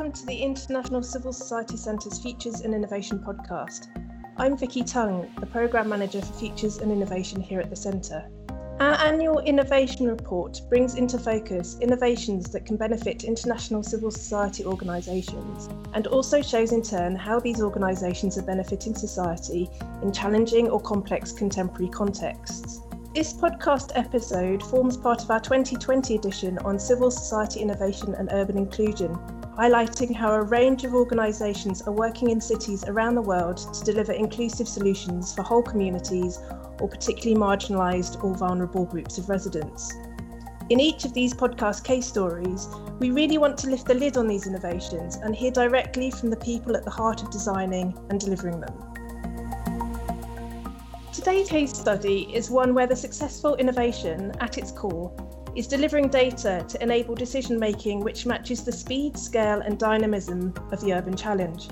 [0.00, 3.88] welcome to the International Civil Society Centre's Futures and Innovation podcast.
[4.38, 8.26] I'm Vicky Tung, the Programme Manager for Futures and Innovation here at the Centre.
[8.80, 15.68] Our annual innovation report brings into focus innovations that can benefit international civil society organisations
[15.92, 19.68] and also shows in turn how these organisations are benefiting society
[20.00, 22.80] in challenging or complex contemporary contexts.
[23.14, 28.56] This podcast episode forms part of our 2020 edition on civil society innovation and urban
[28.56, 29.18] inclusion,
[29.60, 34.10] highlighting how a range of organisations are working in cities around the world to deliver
[34.12, 36.38] inclusive solutions for whole communities
[36.80, 39.92] or particularly marginalised or vulnerable groups of residents.
[40.70, 42.68] In each of these podcast case stories,
[43.00, 46.38] we really want to lift the lid on these innovations and hear directly from the
[46.38, 48.72] people at the heart of designing and delivering them.
[51.12, 55.12] Today's case study is one where the successful innovation, at its core,
[55.56, 60.80] is delivering data to enable decision making which matches the speed, scale, and dynamism of
[60.80, 61.68] the urban challenge,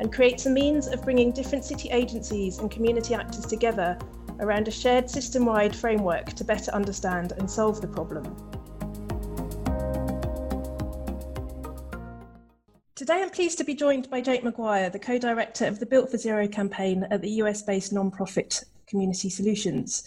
[0.00, 3.98] and creates a means of bringing different city agencies and community actors together
[4.40, 8.24] around a shared system wide framework to better understand and solve the problem.
[12.94, 16.10] Today, I'm pleased to be joined by Jake Maguire, the co director of the Built
[16.10, 20.04] for Zero campaign at the US based non-profit Community Solutions.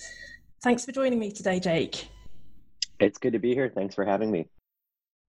[0.61, 2.07] Thanks for joining me today, Jake.
[3.01, 3.67] It's good to be here.
[3.67, 4.47] Thanks for having me.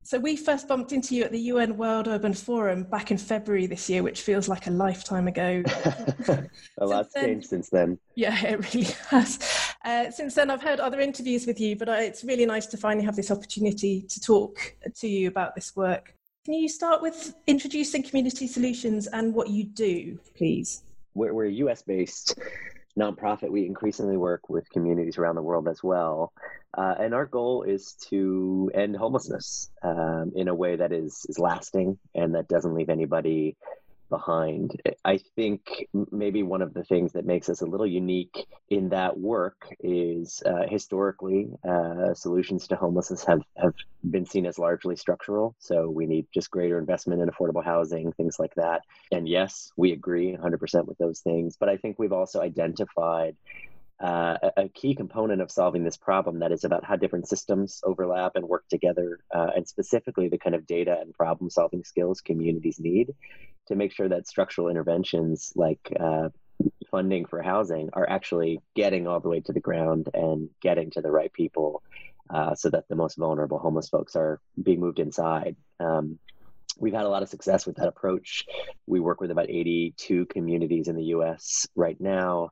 [0.05, 3.67] So, we first bumped into you at the UN World Urban Forum back in February
[3.67, 5.63] this year, which feels like a lifetime ago.
[6.79, 7.99] a lot's then, changed since then.
[8.15, 9.39] Yeah, it really has.
[9.85, 13.07] Uh, since then, I've heard other interviews with you, but it's really nice to finally
[13.07, 16.15] have this opportunity to talk to you about this work.
[16.45, 20.83] Can you start with introducing Community Solutions and what you do, please?
[21.15, 22.37] We're, we're US based
[22.99, 26.33] nonprofit, we increasingly work with communities around the world as well.
[26.77, 31.39] Uh, and our goal is to end homelessness um, in a way that is, is
[31.39, 33.57] lasting and that doesn't leave anybody
[34.13, 34.81] behind.
[35.07, 39.19] I think maybe one of the things that makes us a little unique in that
[39.19, 43.73] work is uh, historically uh, solutions to homelessness have, have
[44.11, 45.57] been seen as largely structural.
[45.59, 48.83] So we need just greater investment in affordable housing, things like that.
[49.11, 51.57] And yes, we agree 100% with those things.
[51.59, 53.35] But I think we've also identified
[54.01, 58.33] uh, a, key component of solving this problem that is about how different systems overlap
[58.35, 62.81] and work together, uh, and specifically the kind of data and problem solving skills communities
[62.81, 63.15] need
[63.69, 66.29] to make sure that structural interventions like uh,
[66.91, 71.01] funding for housing are actually getting all the way to the ground and getting to
[71.01, 71.83] the right people
[72.31, 75.57] uh, so that the most vulnerable homeless folks are being moved inside.
[75.81, 76.19] Um,
[76.79, 78.45] we've had a lot of success with that approach.
[78.87, 82.51] We work with about 82 communities in the US right now.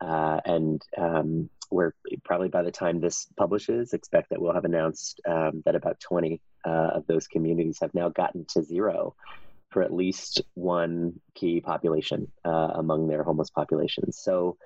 [0.00, 1.92] Uh, and um, we're
[2.24, 6.40] probably by the time this publishes, expect that we'll have announced um, that about 20
[6.64, 9.14] uh, of those communities have now gotten to zero
[9.70, 14.18] for at least one key population uh, among their homeless populations.
[14.18, 14.56] So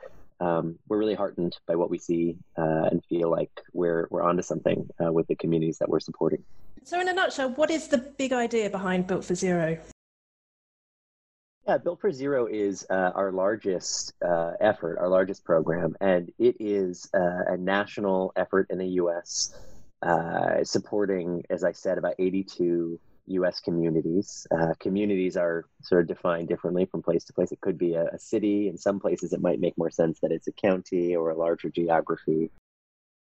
[0.41, 4.43] um, we're really heartened by what we see uh, and feel like we're we're onto
[4.43, 6.43] something uh, with the communities that we're supporting.
[6.83, 9.79] So, in a nutshell, what is the big idea behind Built for Zero?
[11.67, 16.57] Yeah, Built for Zero is uh, our largest uh, effort, our largest program, and it
[16.61, 19.55] is uh, a national effort in the U.S.
[20.03, 23.61] Uh, supporting, as I said, about 82 U.S.
[23.61, 24.47] communities.
[24.55, 27.51] Uh, communities are sort of defined differently from place to place.
[27.51, 28.69] It could be a, a, city.
[28.69, 31.71] In some places, it might make more sense that it's a county or a larger
[31.71, 32.51] geography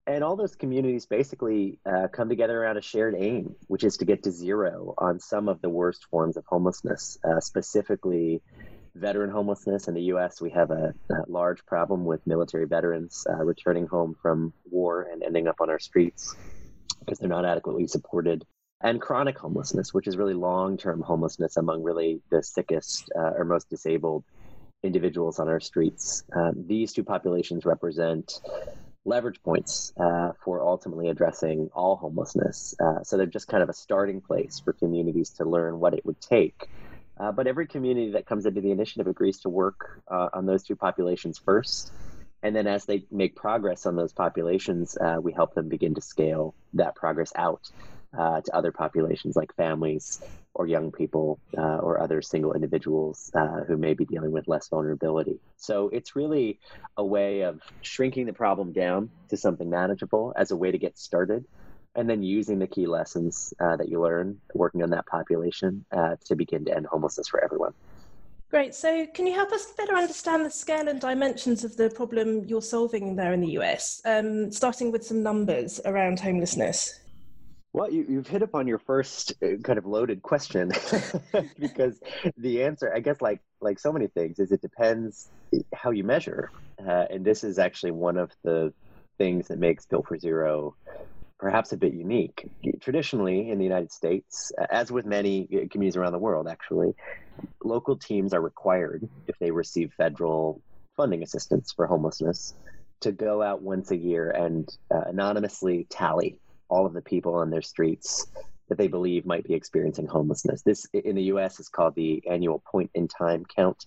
[0.07, 4.05] and all those communities basically uh, come together around a shared aim, which is to
[4.05, 8.41] get to zero on some of the worst forms of homelessness, uh, specifically
[8.95, 9.89] veteran homelessness.
[9.89, 14.15] In the U.S., we have a, a large problem with military veterans uh, returning home
[14.23, 16.37] from war and ending up on our streets
[17.01, 18.45] because they're not adequately supported.
[18.81, 23.45] And chronic homelessness, which is really long term homelessness among really the sickest uh, or
[23.45, 24.25] most disabled
[24.83, 26.23] individuals on our streets.
[26.35, 28.41] Um, these two populations represent
[29.07, 32.75] leverage points uh, for ultimately addressing all homelessness.
[32.81, 36.05] Uh, so they're just kind of a starting place for communities to learn what it
[36.05, 36.69] would take.
[37.19, 40.63] Uh, but every community that comes into the initiative agrees to work uh, on those
[40.63, 41.93] two populations first.
[42.43, 46.01] And then as they make progress on those populations, uh, we help them begin to
[46.03, 47.71] scale that progress out
[48.17, 50.21] uh, to other populations like families
[50.57, 54.69] or young people uh, or other single individuals uh, who may be dealing with less
[54.69, 55.39] vulnerability.
[55.57, 56.59] So it's really
[56.97, 60.99] a way of shrinking the problem down to something manageable as a way to get
[60.99, 61.45] started.
[61.95, 66.17] And then using the key lessons uh, that you learn working on that population uh,
[66.27, 67.73] to begin to end homelessness for everyone.
[68.51, 68.75] Great.
[68.75, 72.63] So, can you help us better understand the scale and dimensions of the problem you're
[72.63, 77.01] solving there in the US, um, starting with some numbers around homelessness?
[77.77, 80.73] Well, you, have hit upon your first uh, kind of loaded question
[81.61, 82.01] because
[82.39, 85.29] the answer, I guess, like like so many things, is it depends
[85.75, 86.51] how you measure,
[86.81, 88.73] uh, and this is actually one of the
[89.19, 90.75] things that makes Built for Zero
[91.39, 92.49] perhaps a bit unique.
[92.81, 96.95] Traditionally, in the United States, as with many uh, communities around the world, actually,
[97.63, 100.63] local teams are required if they receive federal
[100.97, 102.55] funding assistance for homelessness
[103.01, 107.51] to go out once a year and uh, anonymously tally all of the people on
[107.51, 108.27] their streets
[108.69, 110.63] that they believe might be experiencing homelessness.
[110.63, 111.61] This in the U.S.
[111.61, 113.87] is called the annual point in time count,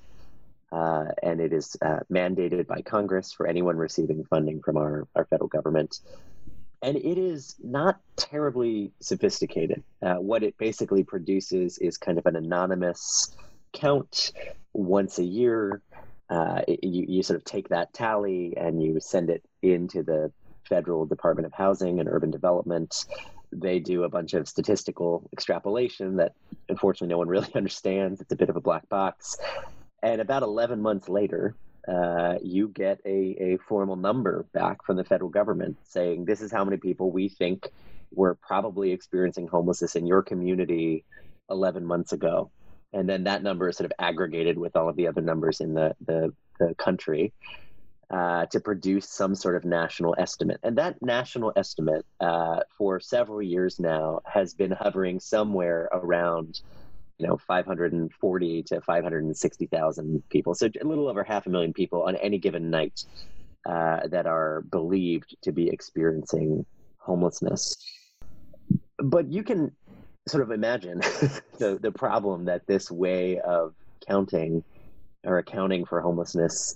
[0.71, 5.25] uh, and it is uh, mandated by Congress for anyone receiving funding from our, our
[5.25, 5.99] federal government.
[6.81, 9.83] And it is not terribly sophisticated.
[10.01, 13.35] Uh, what it basically produces is kind of an anonymous
[13.73, 14.31] count
[14.73, 15.81] once a year.
[16.29, 20.31] Uh, you, you sort of take that tally and you send it into the
[20.69, 23.05] federal Department of Housing and Urban Development.
[23.51, 26.33] They do a bunch of statistical extrapolation that
[26.69, 28.21] unfortunately no one really understands.
[28.21, 29.37] It's a bit of a black box.
[30.01, 31.55] And about 11 months later,
[31.87, 36.51] uh, you get a, a formal number back from the federal government saying this is
[36.51, 37.67] how many people we think
[38.11, 41.03] were probably experiencing homelessness in your community
[41.49, 42.51] 11 months ago.
[42.93, 45.73] And then that number is sort of aggregated with all of the other numbers in
[45.73, 47.33] the, the, the country
[48.11, 50.59] uh, to produce some sort of national estimate.
[50.63, 56.61] And that national estimate uh, for several years now has been hovering somewhere around,
[57.19, 60.55] you know, 540 to 560,000 people.
[60.55, 63.03] So a little over half a million people on any given night
[63.67, 66.65] uh, that are believed to be experiencing
[66.97, 67.77] homelessness.
[68.97, 69.71] But you can
[70.27, 70.99] sort of imagine
[71.59, 73.75] the, the problem that this way of
[74.07, 74.63] counting
[75.25, 76.75] or accounting for homelessness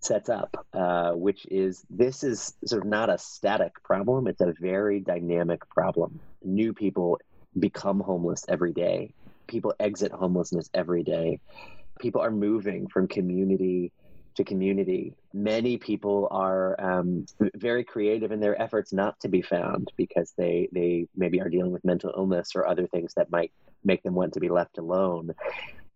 [0.00, 4.54] sets up, uh, which is this is sort of not a static problem, it's a
[4.60, 6.20] very dynamic problem.
[6.42, 7.18] New people
[7.58, 9.12] become homeless every day,
[9.46, 11.40] people exit homelessness every day.
[11.98, 13.90] People are moving from community
[14.38, 15.14] to community.
[15.34, 20.68] Many people are um, very creative in their efforts not to be found because they,
[20.72, 23.52] they maybe are dealing with mental illness or other things that might
[23.84, 25.32] make them want to be left alone.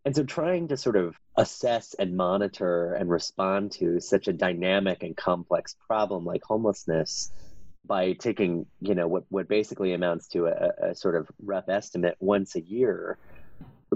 [0.04, 5.02] And so trying to sort of assess and monitor and respond to such a dynamic
[5.02, 7.31] and complex problem like homelessness
[7.84, 12.16] by taking, you know, what, what basically amounts to a, a sort of rough estimate
[12.20, 13.19] once a year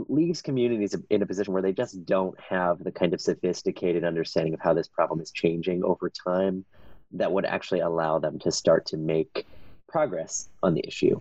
[0.09, 4.55] leaves communities in a position where they just don't have the kind of sophisticated understanding
[4.55, 6.65] of how this problem is changing over time
[7.13, 9.47] that would actually allow them to start to make
[9.89, 11.21] progress on the issue.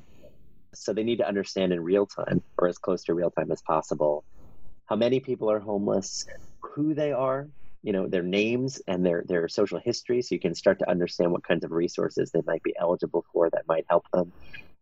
[0.73, 3.61] So they need to understand in real time or as close to real time as
[3.61, 4.25] possible
[4.85, 6.25] how many people are homeless,
[6.61, 7.47] who they are,
[7.83, 11.31] you know, their names and their their social history, so you can start to understand
[11.31, 14.33] what kinds of resources they might be eligible for that might help them,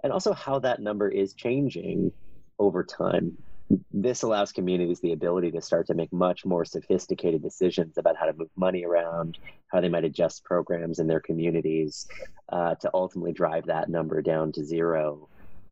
[0.03, 2.11] and also how that number is changing
[2.59, 3.38] over time.
[3.91, 8.25] This allows communities the ability to start to make much more sophisticated decisions about how
[8.25, 12.06] to move money around, how they might adjust programs in their communities
[12.49, 15.27] uh, to ultimately drive that number down to zero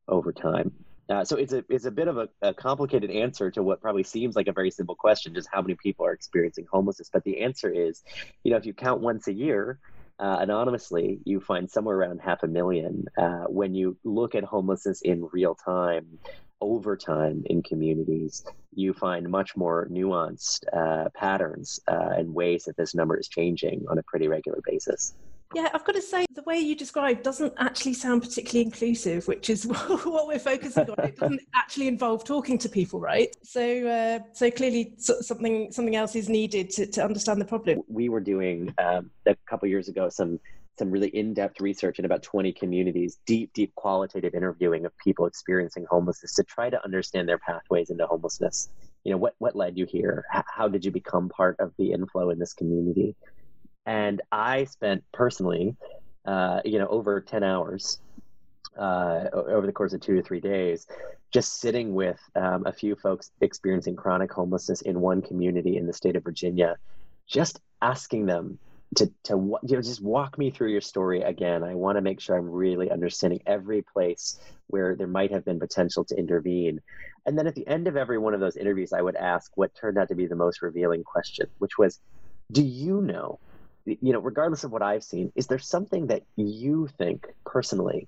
[0.07, 0.71] over time.
[1.11, 4.03] Uh, so it's a it's a bit of a, a, complicated answer to what probably
[4.03, 7.09] seems like a very simple question, just how many people are experiencing homelessness.
[7.11, 8.01] But the answer is,
[8.45, 9.77] you know, if you count once a year,
[10.19, 13.07] uh, anonymously, you find somewhere around half a million.
[13.17, 16.05] Uh, when you look at homelessness in real time,
[16.61, 22.77] over time in communities, you find much more nuanced uh, patterns uh, and ways that
[22.77, 25.13] this number is changing on a pretty regular basis.
[25.53, 29.49] Yeah, I've got to say, the way you describe doesn't actually sound particularly inclusive, which
[29.49, 31.05] is what we're focusing on.
[31.05, 33.35] It doesn't actually involve talking to people, right?
[33.43, 37.81] So, uh, so clearly, something something else is needed to, to understand the problem.
[37.87, 40.39] We were doing um, a couple years ago some
[40.79, 45.85] some really in-depth research in about 20 communities, deep, deep qualitative interviewing of people experiencing
[45.87, 48.69] homelessness to try to understand their pathways into homelessness.
[49.03, 50.23] You know, what what led you here?
[50.29, 53.15] How did you become part of the inflow in this community?
[53.85, 55.75] And I spent personally,
[56.25, 57.99] uh, you know, over ten hours
[58.77, 60.87] uh, over the course of two to three days,
[61.31, 65.93] just sitting with um, a few folks experiencing chronic homelessness in one community in the
[65.93, 66.77] state of Virginia,
[67.27, 68.59] just asking them
[68.95, 69.33] to to
[69.63, 71.63] you know just walk me through your story again.
[71.63, 75.59] I want to make sure I'm really understanding every place where there might have been
[75.59, 76.81] potential to intervene.
[77.25, 79.75] And then at the end of every one of those interviews, I would ask what
[79.75, 81.99] turned out to be the most revealing question, which was,
[82.51, 83.39] "Do you know
[83.85, 88.07] you know, regardless of what I've seen, is there something that you think personally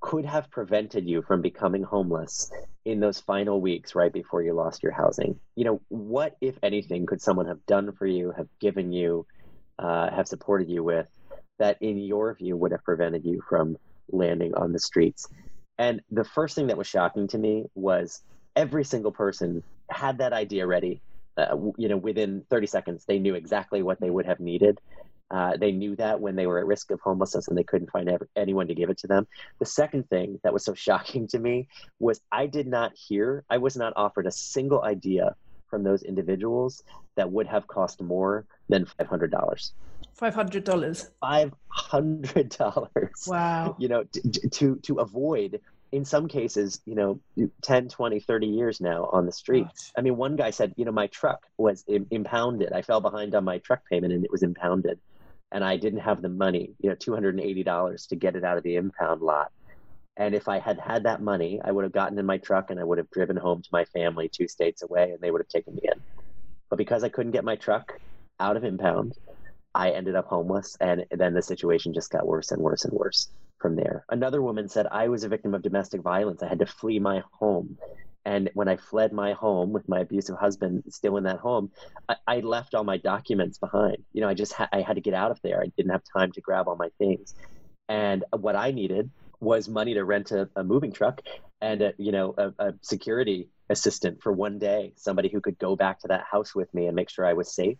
[0.00, 2.50] could have prevented you from becoming homeless
[2.84, 5.38] in those final weeks right before you lost your housing?
[5.56, 9.26] You know, what, if anything, could someone have done for you, have given you,
[9.78, 11.06] uh, have supported you with
[11.58, 13.76] that, in your view, would have prevented you from
[14.10, 15.28] landing on the streets?
[15.78, 18.22] And the first thing that was shocking to me was
[18.56, 21.00] every single person had that idea ready.
[21.48, 24.80] Uh, you know, within 30 seconds, they knew exactly what they would have needed.
[25.30, 28.08] Uh, they knew that when they were at risk of homelessness and they couldn't find
[28.08, 29.28] ever, anyone to give it to them.
[29.60, 31.68] The second thing that was so shocking to me
[31.98, 35.36] was I did not hear, I was not offered a single idea
[35.68, 36.82] from those individuals
[37.14, 39.70] that would have cost more than $500.
[40.14, 41.10] Five hundred dollars.
[41.20, 43.24] Five hundred dollars.
[43.26, 43.76] Wow.
[43.80, 45.60] You know, to, to to avoid
[45.92, 47.20] in some cases, you know,
[47.62, 49.66] 10, 20, 30 years now on the street.
[49.96, 52.72] I mean, one guy said, you know, my truck was impounded.
[52.72, 55.00] I fell behind on my truck payment and it was impounded.
[55.50, 58.76] And I didn't have the money, you know, $280 to get it out of the
[58.76, 59.50] impound lot.
[60.16, 62.78] And if I had had that money, I would have gotten in my truck and
[62.78, 65.48] I would have driven home to my family two states away and they would have
[65.48, 66.00] taken me in.
[66.68, 67.98] But because I couldn't get my truck
[68.38, 69.14] out of impound,
[69.74, 73.28] I ended up homeless, and then the situation just got worse and worse and worse
[73.60, 74.04] from there.
[74.10, 76.42] Another woman said, I was a victim of domestic violence.
[76.42, 77.78] I had to flee my home.
[78.24, 81.70] And when I fled my home with my abusive husband still in that home,
[82.08, 83.98] I, I left all my documents behind.
[84.12, 85.62] You know, I just ha- I had to get out of there.
[85.62, 87.34] I didn't have time to grab all my things.
[87.88, 91.22] And what I needed was money to rent a, a moving truck
[91.62, 95.76] and a, you know a, a security assistant for one day, somebody who could go
[95.76, 97.78] back to that house with me and make sure I was safe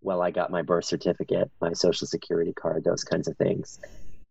[0.00, 3.78] well, I got my birth certificate, my social security card, those kinds of things.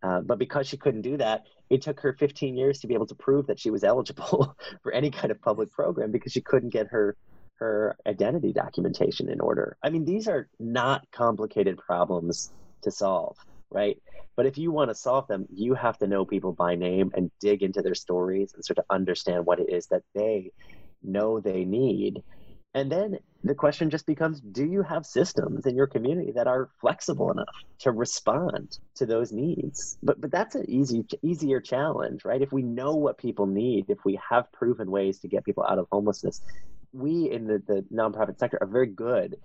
[0.04, 3.08] Uh, but because she couldn't do that, it took her 15 years to be able
[3.08, 6.70] to prove that she was eligible for any kind of public program because she couldn't
[6.70, 7.16] get her
[7.60, 9.78] her identity documentation in order.
[9.82, 12.52] I mean, these are not complicated problems
[12.84, 13.36] to solve,
[13.72, 13.98] right?
[14.36, 17.32] But if you want to solve them, you have to know people by name and
[17.40, 20.52] dig into their stories and sort of understand what it is that they
[21.02, 22.24] know they need
[22.78, 26.70] and then the question just becomes do you have systems in your community that are
[26.80, 29.98] flexible enough to respond to those needs?
[30.04, 32.42] But but that's an easy easier challenge, right?
[32.42, 35.80] If we know what people need, if we have proven ways to get people out
[35.80, 36.40] of homelessness,
[36.94, 39.38] we in the, the nonprofit sector are very good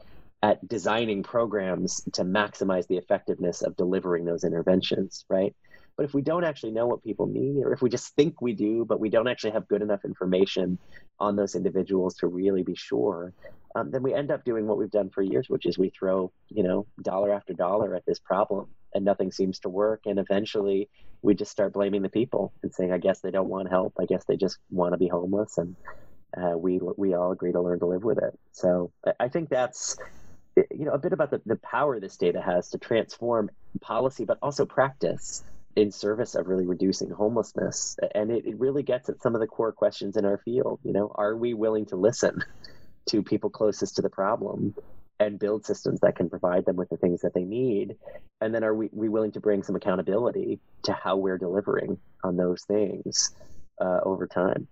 [0.42, 5.54] at designing programs to maximize the effectiveness of delivering those interventions, right?
[5.96, 8.54] But if we don't actually know what people need, or if we just think we
[8.54, 10.78] do, but we don't actually have good enough information
[11.18, 13.32] on those individuals to really be sure,
[13.74, 16.32] um, then we end up doing what we've done for years, which is we throw,
[16.48, 20.02] you know, dollar after dollar at this problem and nothing seems to work.
[20.06, 20.88] And eventually
[21.22, 23.94] we just start blaming the people and saying, I guess they don't want help.
[23.98, 25.56] I guess they just want to be homeless.
[25.58, 25.76] And
[26.36, 28.38] uh, we, we all agree to learn to live with it.
[28.52, 29.96] So I think that's,
[30.56, 34.38] you know, a bit about the, the power this data has to transform policy, but
[34.42, 35.42] also practice
[35.76, 37.96] in service of really reducing homelessness.
[38.14, 40.80] And it, it really gets at some of the core questions in our field.
[40.84, 42.44] You know, are we willing to listen
[43.06, 44.74] to people closest to the problem
[45.18, 47.96] and build systems that can provide them with the things that they need?
[48.40, 52.36] And then are we, we willing to bring some accountability to how we're delivering on
[52.36, 53.30] those things
[53.80, 54.68] uh, over time?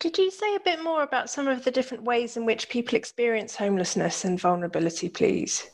[0.00, 2.96] Could you say a bit more about some of the different ways in which people
[2.96, 5.70] experience homelessness and vulnerability, please?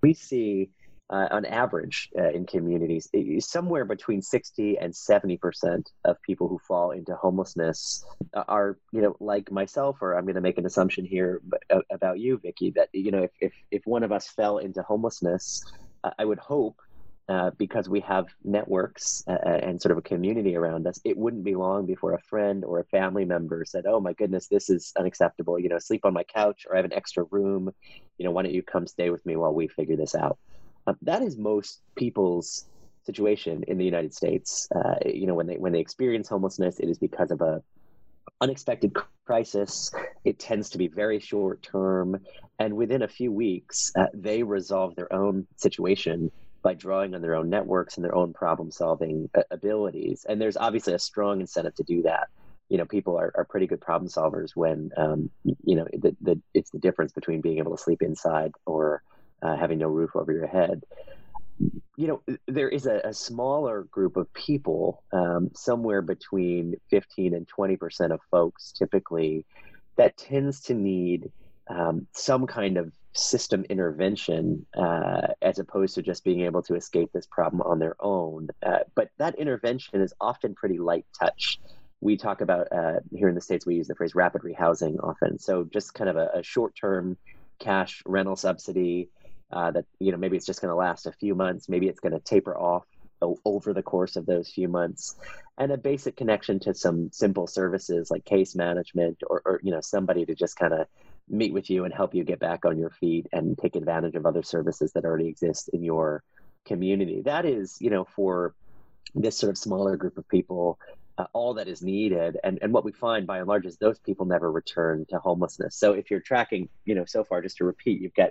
[0.00, 0.70] We see
[1.12, 3.08] uh, on average uh, in communities,
[3.40, 8.02] somewhere between 60 and 70 percent of people who fall into homelessness
[8.48, 12.18] are, you know, like myself, or I'm going to make an assumption here uh, about
[12.18, 15.62] you, Vicky, that you know, if if, if one of us fell into homelessness,
[16.18, 16.76] I would hope.
[17.28, 21.44] Uh, because we have networks uh, and sort of a community around us, it wouldn't
[21.44, 24.92] be long before a friend or a family member said, "Oh my goodness, this is
[24.98, 25.56] unacceptable.
[25.58, 27.70] You know, sleep on my couch, or I have an extra room.
[28.18, 30.36] You know, why don't you come stay with me while we figure this out?"
[30.86, 32.66] Uh, that is most people's
[33.04, 34.68] situation in the United States.
[34.74, 37.62] Uh, you know, when they when they experience homelessness, it is because of a
[38.40, 38.92] unexpected
[39.24, 39.90] crisis.
[40.24, 42.20] It tends to be very short term,
[42.58, 46.30] and within a few weeks, uh, they resolve their own situation
[46.62, 50.24] by drawing on their own networks and their own problem solving uh, abilities.
[50.28, 52.28] And there's obviously a strong incentive to do that.
[52.68, 56.40] You know, people are, are pretty good problem solvers when, um, you know, the, the,
[56.54, 59.02] it's the difference between being able to sleep inside or
[59.42, 60.82] uh, having no roof over your head.
[61.96, 67.46] You know, there is a, a smaller group of people, um, somewhere between 15 and
[67.48, 69.44] 20% of folks typically,
[69.96, 71.30] that tends to need
[71.68, 77.10] um, some kind of system intervention uh, as opposed to just being able to escape
[77.12, 78.48] this problem on their own.
[78.64, 81.60] Uh, but that intervention is often pretty light touch.
[82.00, 85.38] We talk about uh, here in the States, we use the phrase rapid rehousing often.
[85.38, 87.16] So just kind of a, a short term
[87.58, 89.08] cash rental subsidy
[89.52, 92.00] uh, that you know maybe it's just going to last a few months maybe it's
[92.00, 92.84] going to taper off
[93.44, 95.16] over the course of those few months
[95.56, 99.80] and a basic connection to some simple services like case management or, or you know
[99.80, 100.86] somebody to just kind of
[101.28, 104.26] meet with you and help you get back on your feet and take advantage of
[104.26, 106.22] other services that already exist in your
[106.64, 108.54] community that is you know for
[109.14, 110.78] this sort of smaller group of people
[111.18, 112.38] uh, all that is needed.
[112.42, 115.76] And, and what we find by and large is those people never return to homelessness.
[115.76, 118.30] So if you're tracking, you know, so far, just to repeat, you've got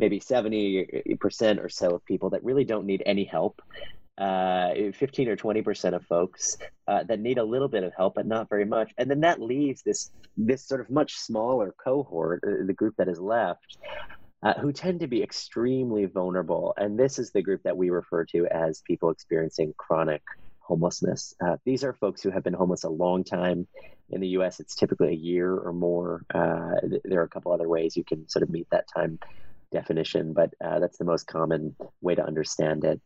[0.00, 3.62] maybe 70% or so of people that really don't need any help.
[4.18, 8.26] Uh, 15 or 20% of folks uh, that need a little bit of help, but
[8.26, 8.92] not very much.
[8.98, 13.08] And then that leaves this, this sort of much smaller cohort, uh, the group that
[13.08, 13.78] is left,
[14.42, 16.74] uh, who tend to be extremely vulnerable.
[16.76, 20.22] And this is the group that we refer to as people experiencing chronic
[20.58, 21.34] homelessness.
[21.42, 23.66] Uh, these are folks who have been homeless a long time.
[24.10, 26.24] In the US, it's typically a year or more.
[26.34, 26.72] Uh,
[27.04, 29.18] there are a couple other ways you can sort of meet that time
[29.70, 33.00] definition, but uh, that's the most common way to understand it.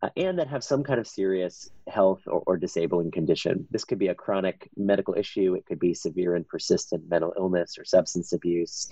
[0.00, 3.66] Uh, and that have some kind of serious health or, or, disabling condition.
[3.72, 7.76] This could be a chronic medical issue, it could be severe and persistent mental illness
[7.76, 8.88] or substance abuse.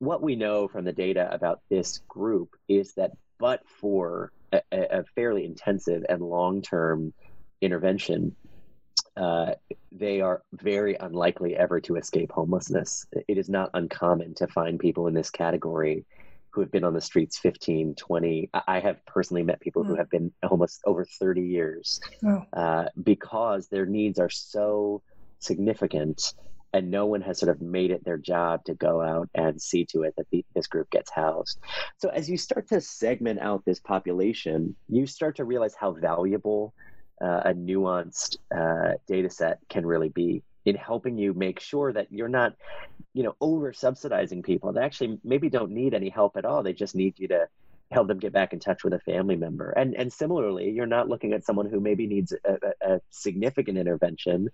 [0.00, 5.04] What we know from the data about this group is that, but for a, a
[5.14, 7.14] fairly intensive and long term
[7.62, 8.36] intervention,
[9.16, 9.52] uh,
[9.92, 13.06] they are very unlikely ever to escape homelessness.
[13.28, 16.04] It is not uncommon to find people in this category
[16.54, 18.50] who have been on the streets 15, 20.
[18.68, 19.88] I have personally met people mm.
[19.88, 22.44] who have been homeless over 30 years oh.
[22.52, 25.02] uh, because their needs are so
[25.40, 26.34] significant
[26.72, 29.84] and no one has sort of made it their job to go out and see
[29.84, 31.58] to it that the, this group gets housed.
[31.98, 36.74] So as you start to segment out this population, you start to realize how valuable
[37.22, 42.10] uh, a nuanced uh, data set can really be in helping you make sure that
[42.10, 42.54] you're not
[43.14, 44.72] you know over subsidizing people.
[44.72, 46.62] That actually maybe don't need any help at all.
[46.62, 47.48] They just need you to
[47.90, 49.70] help them get back in touch with a family member.
[49.70, 54.48] And and similarly you're not looking at someone who maybe needs a, a, significant intervention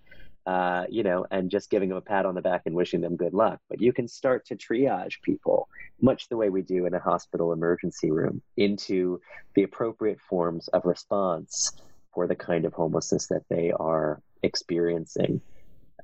[0.47, 3.17] uh, you know and just giving them a pat on the back and wishing them
[3.17, 3.61] good luck.
[3.69, 5.69] But you can start to triage people
[6.01, 9.21] much the way we do in a hospital emergency room into
[9.55, 11.73] the appropriate forms of response
[12.13, 15.41] for the kind of homelessness that they are experiencing.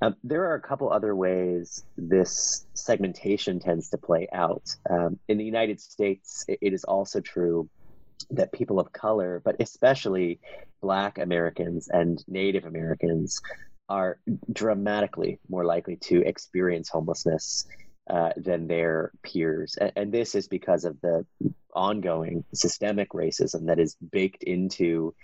[0.02, 4.62] Um, there are a couple other ways this segmentation tends to play out.
[4.88, 7.68] Um, in the United States, it, it is also true
[8.30, 10.40] that people of color, but especially
[10.80, 13.40] Black Americans and Native Americans,
[13.88, 14.18] are
[14.52, 17.66] dramatically more likely to experience homelessness
[18.10, 19.76] uh, than their peers.
[19.80, 21.24] And, and, this is because of the
[21.72, 25.14] ongoing systemic racism that is baked into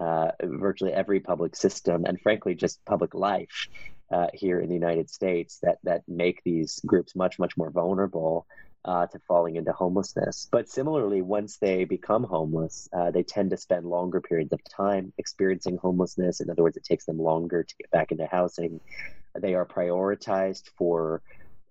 [0.00, 3.68] uh, virtually every public system and frankly just public life
[4.10, 8.46] uh, here in the United States that that make these groups much much more vulnerable
[8.84, 10.48] uh, to falling into homelessness.
[10.50, 15.12] But similarly, once they become homeless, uh, they tend to spend longer periods of time
[15.18, 16.40] experiencing homelessness.
[16.40, 18.80] In other words, it takes them longer to get back into housing.
[19.38, 21.20] They are prioritized for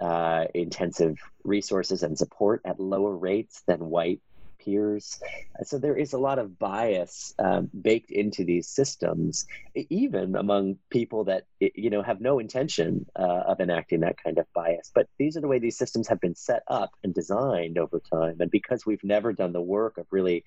[0.02, 4.22] uh, intensive resources and support at lower rates than white
[4.66, 5.20] peers.
[5.64, 11.24] So there is a lot of bias um, baked into these systems, even among people
[11.26, 14.92] that you know have no intention uh, of enacting that kind of bias.
[14.94, 18.38] But these are the way these systems have been set up and designed over time,
[18.40, 20.44] and because we've never done the work of really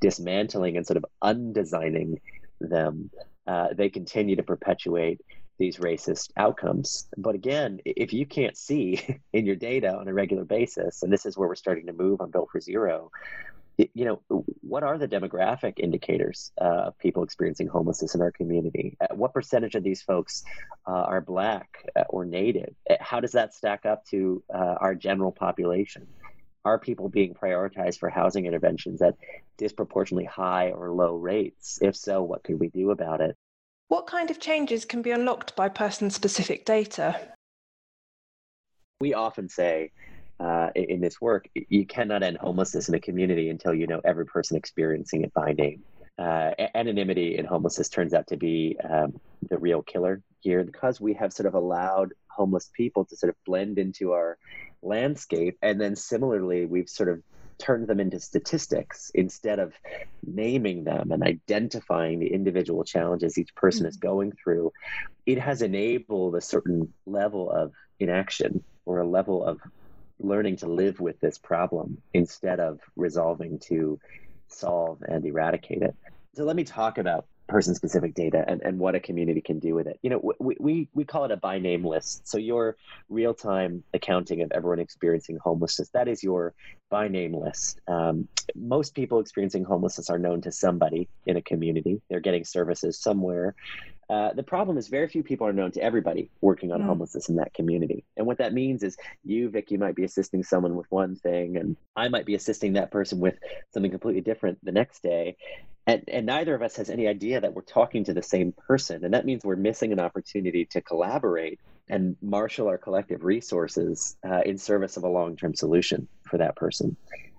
[0.00, 2.18] dismantling and sort of undesigning
[2.60, 3.10] them,
[3.46, 5.20] uh, they continue to perpetuate
[5.58, 7.08] these racist outcomes.
[7.16, 11.26] But again, if you can't see in your data on a regular basis, and this
[11.26, 13.10] is where we're starting to move on Built for Zero,
[13.78, 18.96] you know, what are the demographic indicators uh, of people experiencing homelessness in our community?
[19.00, 20.44] Uh, what percentage of these folks
[20.86, 22.74] uh, are Black uh, or Native?
[22.88, 26.06] Uh, how does that stack up to uh, our general population?
[26.64, 29.16] Are people being prioritized for housing interventions at
[29.56, 31.78] disproportionately high or low rates?
[31.82, 33.36] If so, what could we do about it?
[33.88, 37.20] What kind of changes can be unlocked by person specific data?
[39.00, 39.90] We often say
[40.42, 44.26] uh, in this work, you cannot end homelessness in a community until you know every
[44.26, 45.82] person experiencing it by name.
[46.18, 51.14] Uh, anonymity in homelessness turns out to be um, the real killer here because we
[51.14, 54.36] have sort of allowed homeless people to sort of blend into our
[54.82, 55.56] landscape.
[55.62, 57.22] And then similarly, we've sort of
[57.58, 59.72] turned them into statistics instead of
[60.26, 63.90] naming them and identifying the individual challenges each person mm-hmm.
[63.90, 64.72] is going through.
[65.24, 69.60] It has enabled a certain level of inaction or a level of
[70.22, 73.98] learning to live with this problem instead of resolving to
[74.48, 75.94] solve and eradicate it.
[76.34, 79.74] So let me talk about person specific data and, and what a community can do
[79.74, 79.98] with it.
[80.02, 82.26] You know, we, we, we call it a by name list.
[82.26, 82.76] So your
[83.08, 86.54] real time accounting of everyone experiencing homelessness, that is your
[86.90, 87.80] by name list.
[87.88, 92.00] Um, most people experiencing homelessness are known to somebody in a community.
[92.08, 93.54] They're getting services somewhere.
[94.12, 96.84] Uh, the problem is very few people are known to everybody working on mm.
[96.84, 98.04] homelessness in that community.
[98.14, 101.78] And what that means is you, Vicky, might be assisting someone with one thing, and
[101.96, 103.36] I might be assisting that person with
[103.72, 105.38] something completely different the next day.
[105.86, 109.02] and, and neither of us has any idea that we're talking to the same person.
[109.02, 114.42] And that means we're missing an opportunity to collaborate and marshal our collective resources uh,
[114.44, 116.98] in service of a long term solution for that person.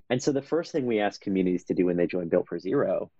[0.10, 2.58] And so the first thing we ask communities to do when they join Built for
[2.58, 3.12] Zero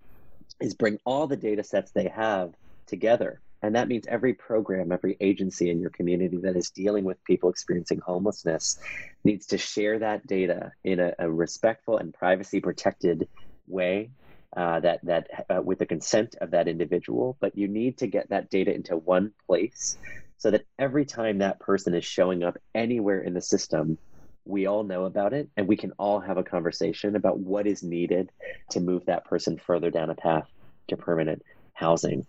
[0.60, 2.56] is bring all the data sets they have
[2.88, 3.42] together.
[3.62, 7.50] And that means every program, every agency in your community that is dealing with people
[7.50, 8.78] experiencing homelessness
[9.24, 13.30] needs to share that data in a, a respectful and privacy protected
[13.68, 14.12] way
[14.56, 17.38] uh, that that uh, with the consent of that individual.
[17.40, 19.98] But you need to get that data into one place
[20.38, 23.98] so that every time that person is showing up anywhere in the system,
[24.46, 27.82] we all know about it and we can all have a conversation about what is
[27.82, 28.30] needed
[28.72, 30.48] to move that person further down a path
[30.90, 31.42] to permanent
[31.74, 32.26] housing.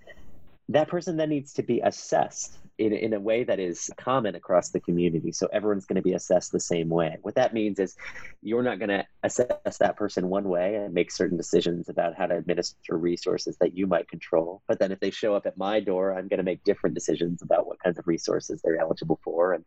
[0.69, 4.71] That person then needs to be assessed in, in a way that is common across
[4.71, 5.31] the community.
[5.31, 7.19] So everyone's going to be assessed the same way.
[7.23, 7.97] What that means is
[8.43, 12.27] you're not going to assess that person one way and make certain decisions about how
[12.27, 14.63] to administer resources that you might control.
[14.67, 17.43] But then if they show up at my door, I'm going to make different decisions
[17.43, 19.53] about what kinds of resources they're eligible for.
[19.53, 19.65] And,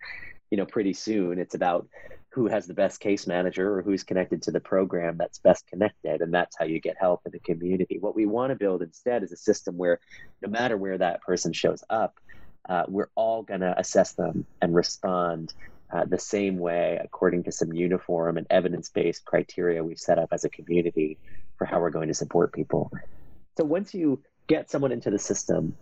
[0.50, 1.88] you know, pretty soon it's about
[2.30, 6.22] who has the best case manager or who's connected to the program that's best connected.
[6.22, 7.98] And that's how you get help in the community.
[8.00, 10.00] What we want to build instead is a system where
[10.42, 12.20] no matter where that person shows up,
[12.70, 15.54] uh, we're all going to assess them and respond
[15.92, 20.30] uh, the same way according to some uniform and evidence based criteria we've set up
[20.32, 21.18] as a community
[21.58, 22.92] for how we're going to support people.
[23.58, 25.76] So once you get someone into the system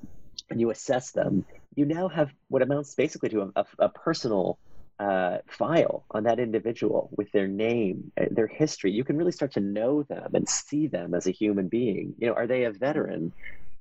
[0.49, 1.45] and you assess them,
[1.75, 4.57] you now have what amounts basically to a, a, personal
[4.99, 8.91] uh, file on that individual with their name, uh, their history.
[8.91, 12.15] You can really start to know them and see them as a human being.
[12.17, 13.33] You know, are they a veteran?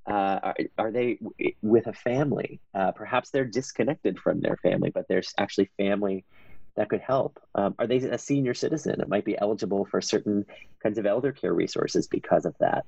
[0.06, 1.18] Uh, are, are, they
[1.62, 2.60] with a family?
[2.74, 6.24] Uh, perhaps they're disconnected from their family, but there's actually family
[6.76, 7.38] that could help.
[7.54, 9.00] Um, are they a senior citizen?
[9.00, 10.44] It might be eligible for certain
[10.82, 12.84] kinds of elder care resources because of that.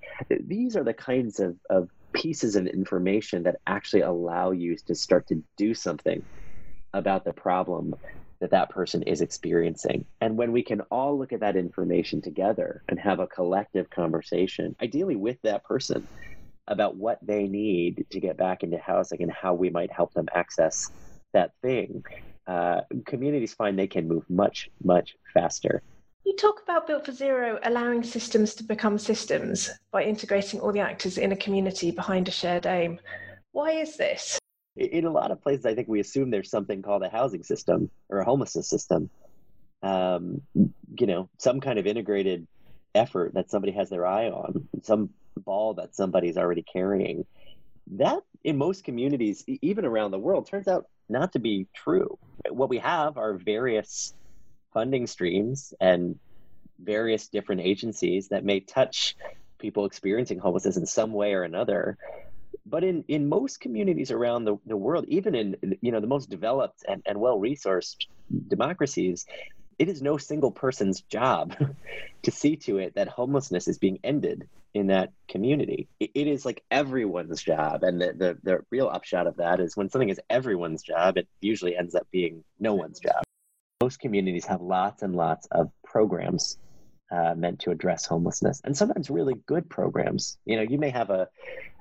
[0.46, 5.26] These are the kinds of, of pieces of information that actually allow you to start
[5.28, 6.22] to do something
[6.92, 7.94] about the problem
[8.40, 10.04] that that person is experiencing.
[10.20, 14.76] And when we can all look at that information together and have a collective conversation,
[14.82, 16.06] ideally with that person,
[16.68, 20.26] about what they need to get back into housing and how we might help them
[20.34, 20.90] access
[21.32, 22.02] that thing,
[22.46, 25.82] uh, communities find they can move much, much faster.
[26.24, 30.80] You talk about Built for Zero allowing systems to become systems by integrating all the
[30.80, 32.98] actors in a community behind a shared aim.
[33.52, 34.38] Why is this?
[34.76, 37.90] In a lot of places, I think we assume there's something called a housing system
[38.08, 39.08] or a homelessness system.
[39.82, 42.46] Um, you know, some kind of integrated
[42.94, 47.24] effort that somebody has their eye on, some ball that somebody's already carrying.
[47.92, 52.18] That, in most communities, even around the world, turns out not to be true.
[52.50, 54.14] What we have are various
[54.72, 56.18] funding streams and
[56.78, 59.16] various different agencies that may touch
[59.58, 61.96] people experiencing homelessness in some way or another.
[62.66, 66.28] But in, in most communities around the, the world even in you know the most
[66.28, 68.06] developed and, and well resourced
[68.48, 69.24] democracies
[69.78, 71.54] it is no single person's job
[72.22, 75.88] to see to it that homelessness is being ended in that community.
[76.00, 77.82] it, it is like everyone's job.
[77.82, 81.28] And the, the, the real upshot of that is when something is everyone's job, it
[81.40, 83.22] usually ends up being no one's job.
[83.80, 86.58] Most communities have lots and lots of programs
[87.10, 90.38] uh, meant to address homelessness, and sometimes really good programs.
[90.44, 91.28] You know, you may have a,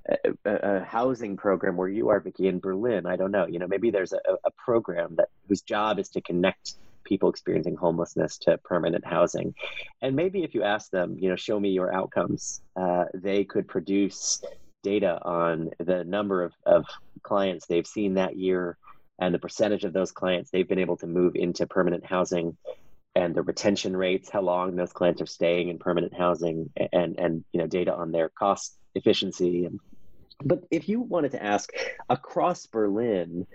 [0.07, 3.07] a, a, housing program where you are, Vicky, in Berlin.
[3.07, 3.47] I don't know.
[3.47, 6.75] You know, maybe there's a, a program that whose job is to connect
[7.05, 9.53] people experiencing homelessness to permanent housing.
[10.01, 13.67] And maybe if you ask them, you know, show me your outcomes, uh, they could
[13.67, 14.41] produce
[14.83, 16.85] data on the number of, of
[17.23, 18.77] clients they've seen that year
[19.19, 22.57] and the percentage of those clients they've been able to move into permanent housing
[23.15, 27.45] and the retention rates, how long those clients are staying in permanent housing, and and
[27.53, 29.65] you know data on their cost efficiency.
[29.65, 29.79] And,
[30.43, 31.69] but if you wanted to ask
[32.09, 33.47] across Berlin,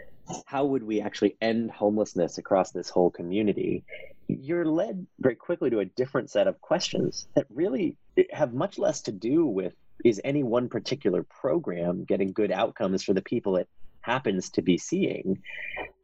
[0.46, 3.84] how would we actually end homelessness across this whole community?
[4.28, 7.96] You're led very quickly to a different set of questions that really
[8.32, 13.12] have much less to do with is any one particular program getting good outcomes for
[13.12, 13.68] the people it
[14.00, 15.42] happens to be seeing,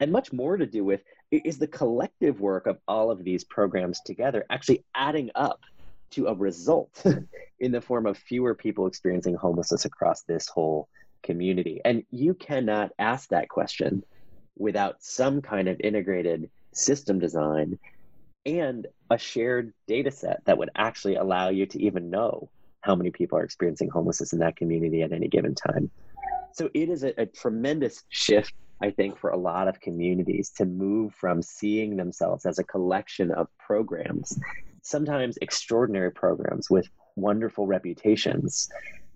[0.01, 4.01] and much more to do with is the collective work of all of these programs
[4.01, 5.61] together actually adding up
[6.11, 7.03] to a result
[7.61, 10.89] in the form of fewer people experiencing homelessness across this whole
[11.23, 11.81] community.
[11.85, 14.05] And you cannot ask that question
[14.57, 17.79] without some kind of integrated system design
[18.45, 22.49] and a shared data set that would actually allow you to even know
[22.81, 25.91] how many people are experiencing homelessness in that community at any given time.
[26.53, 30.65] So it is a, a tremendous shift, I think, for a lot of communities to
[30.65, 34.39] move from seeing themselves as a collection of programs,
[34.83, 38.69] sometimes extraordinary programs with wonderful reputations,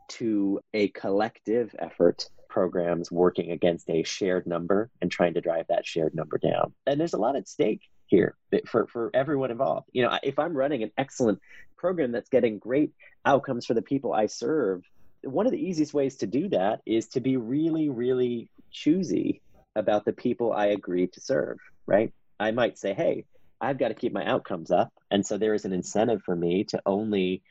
[0.08, 5.86] to a collective effort programs working against a shared number and trying to drive that
[5.86, 6.74] shared number down.
[6.86, 8.36] And there's a lot at stake here
[8.66, 9.88] for, for everyone involved.
[9.92, 11.40] You know, if I'm running an excellent
[11.76, 12.92] program that's getting great
[13.24, 14.82] outcomes for the people I serve,
[15.22, 19.40] one of the easiest ways to do that is to be really, really choosy
[19.76, 22.12] about the people I agree to serve, right?
[22.38, 23.24] I might say, hey,
[23.60, 24.92] I've got to keep my outcomes up.
[25.10, 27.42] And so there is an incentive for me to only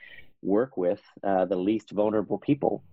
[0.41, 2.83] work with uh, the least vulnerable people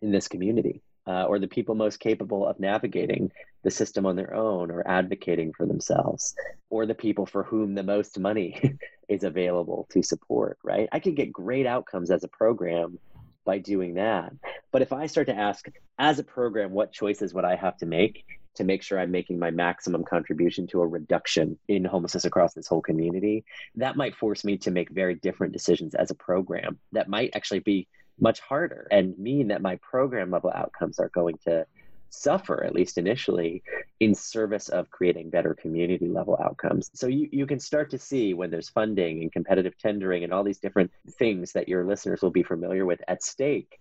[0.00, 3.30] in this community uh, or the people most capable of navigating
[3.62, 6.34] the system on their own or advocating for themselves
[6.70, 10.88] or the people for whom the most money is available to support, right?
[10.92, 12.98] I can get great outcomes as a program
[13.44, 14.32] by doing that.
[14.72, 15.66] But if I start to ask,
[15.98, 19.38] as a program, what choices would I have to make to make sure I'm making
[19.38, 24.44] my maximum contribution to a reduction in homelessness across this whole community, that might force
[24.44, 26.78] me to make very different decisions as a program.
[26.92, 27.88] That might actually be
[28.20, 31.66] much harder and mean that my program level outcomes are going to
[32.14, 33.62] suffer, at least initially,
[34.00, 36.90] in service of creating better community level outcomes.
[36.94, 40.44] So you, you can start to see when there's funding and competitive tendering and all
[40.44, 43.78] these different things that your listeners will be familiar with at stake.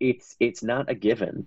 [0.00, 1.46] It's it's not a given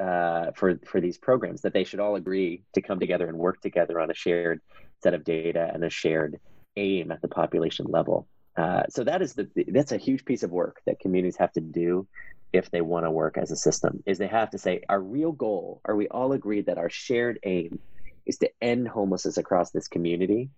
[0.00, 3.60] uh, for for these programs that they should all agree to come together and work
[3.60, 4.60] together on a shared
[5.02, 6.38] set of data and a shared
[6.76, 8.26] aim at the population level.
[8.56, 11.60] Uh, so that is the that's a huge piece of work that communities have to
[11.60, 12.06] do
[12.52, 15.32] if they want to work as a system is they have to say our real
[15.32, 17.80] goal are we all agreed that our shared aim
[18.26, 20.50] is to end homelessness across this community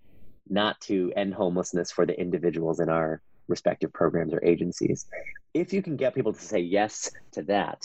[0.48, 5.07] not to end homelessness for the individuals in our respective programs or agencies
[5.54, 7.80] if you can get people to say yes to that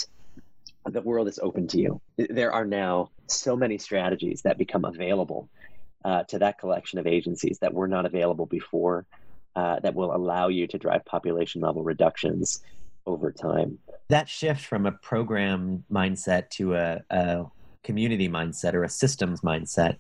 [0.86, 2.02] the world is open to you.
[2.17, 5.50] There are now so many strategies that become available
[6.04, 9.06] uh, to that collection of agencies that were not available before
[9.60, 12.63] uh, that will allow you to drive population level reductions
[13.06, 13.78] over time.
[14.08, 17.45] That shift from a program mindset to a, a
[17.84, 19.98] community mindset or a systems mindset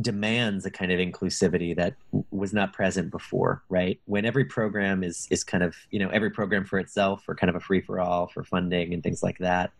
[0.00, 1.94] demands a kind of inclusivity that
[2.30, 6.30] was not present before right when every program is is kind of you know every
[6.30, 9.38] program for itself or kind of a free for all for funding and things like
[9.38, 9.70] that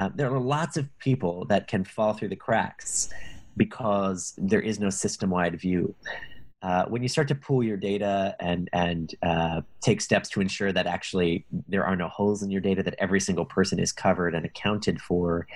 [0.00, 3.10] um, there are lots of people that can fall through the cracks
[3.56, 5.94] because there is no system wide view.
[6.64, 10.72] Uh, when you start to pool your data and and uh, take steps to ensure
[10.72, 14.34] that actually there are no holes in your data, that every single person is covered
[14.34, 15.46] and accounted for,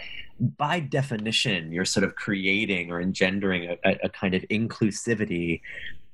[0.58, 5.62] by definition, you're sort of creating or engendering a, a kind of inclusivity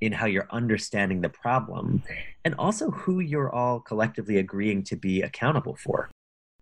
[0.00, 2.00] in how you're understanding the problem,
[2.44, 6.08] and also who you're all collectively agreeing to be accountable for.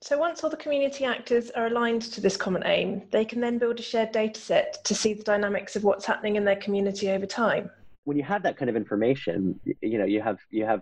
[0.01, 3.59] So once all the community actors are aligned to this common aim, they can then
[3.59, 7.11] build a shared data set to see the dynamics of what's happening in their community
[7.11, 7.71] over time.
[8.05, 10.81] When you have that kind of information, you know, you have you have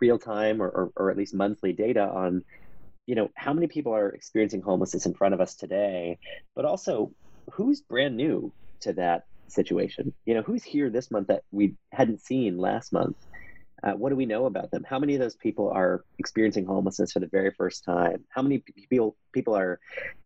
[0.00, 2.42] real time or, or, or at least monthly data on,
[3.06, 6.18] you know, how many people are experiencing homelessness in front of us today,
[6.54, 7.10] but also
[7.52, 8.52] who's brand new
[8.82, 10.14] to that situation.
[10.26, 13.16] You know, who's here this month that we hadn't seen last month
[13.82, 14.84] uh, what do we know about them?
[14.88, 18.24] How many of those people are experiencing homelessness for the very first time?
[18.28, 19.78] How many people people are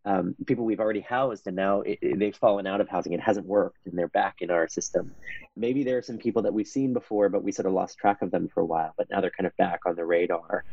[0.05, 3.13] um, people we've already housed and now it, it, they've fallen out of housing?
[3.13, 5.15] It hasn't worked and they're back in our system.
[5.55, 8.23] Maybe there are some people that we've seen before, but we sort of lost track
[8.23, 10.65] of them for a while, but now they're kind of back on the radar.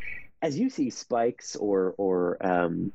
[0.42, 2.94] As you see spikes or or um,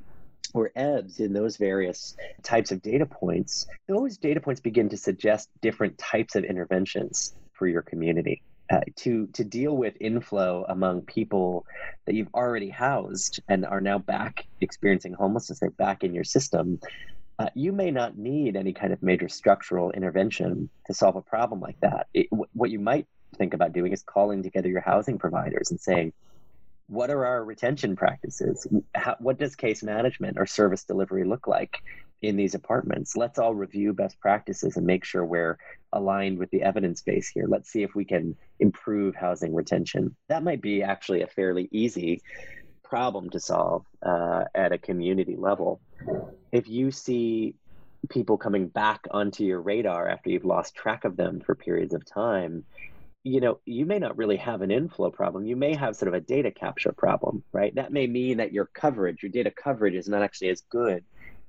[0.54, 5.50] or ebbs in those various types of data points, those data points begin to suggest
[5.60, 11.64] different types of interventions for your community uh, to to deal with inflow among people
[12.06, 16.78] that you've already housed and are now back experiencing homelessness they're back in your system
[17.38, 21.60] uh, you may not need any kind of major structural intervention to solve a problem
[21.60, 22.06] like that.
[22.14, 25.80] It, w- what you might think about doing is calling together your housing providers and
[25.80, 26.12] saying
[26.86, 28.66] what are our retention practices?
[28.94, 31.78] How, what does case management or service delivery look like
[32.28, 33.16] in these apartments.
[33.16, 35.58] Let's all review best practices and make sure we're
[35.92, 37.46] aligned with the evidence base here.
[37.48, 40.16] Let's see if we can improve housing retention.
[40.28, 42.22] That might be actually a fairly easy
[42.82, 45.80] problem to solve uh, at a community level.
[46.52, 47.54] If you see
[48.10, 52.04] people coming back onto your radar after you've lost track of them for periods of
[52.04, 52.64] time,
[53.22, 55.46] you know, you may not really have an inflow problem.
[55.46, 57.74] You may have sort of a data capture problem, right?
[57.74, 61.02] That may mean that your coverage, your data coverage is not actually as good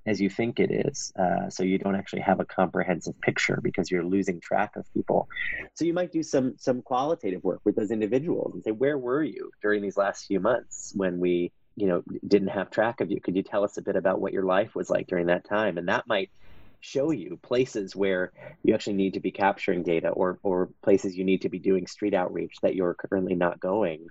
[0.06, 1.12] as you think it is.
[1.18, 5.28] Uh, so you don't actually have a comprehensive picture because you're losing track of people.
[5.74, 9.24] So you might do some some qualitative work with those individuals and say, where were
[9.24, 13.20] you during these last few months when we, you know, didn't have track of you?
[13.20, 15.78] Could you tell us a bit about what your life was like during that time?
[15.78, 16.30] And that might
[16.82, 21.24] show you places where you actually need to be capturing data or or places you
[21.24, 24.08] need to be doing street outreach that you're currently not going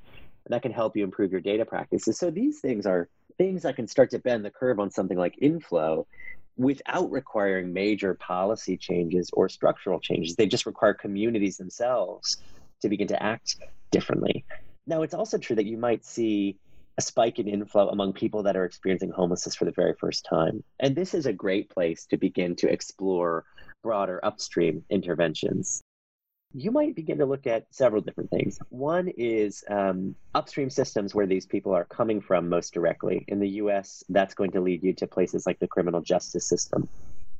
[0.48, 2.18] that can help you improve your data practices.
[2.18, 5.34] So these things are things that can start to bend the curve on something like
[5.40, 6.06] inflow
[6.56, 10.36] without requiring major policy changes or structural changes.
[10.36, 12.36] They just require communities themselves
[12.82, 13.56] to begin to act
[13.90, 14.44] differently.
[14.86, 16.58] Now, it's also true that you might see
[16.96, 20.62] a spike in inflow among people that are experiencing homelessness for the very first time.
[20.78, 23.44] And this is a great place to begin to explore
[23.82, 25.82] broader upstream interventions.
[26.56, 28.58] You might begin to look at several different things.
[28.68, 33.24] One is um, upstream systems where these people are coming from most directly.
[33.26, 36.88] In the US, that's going to lead you to places like the criminal justice system,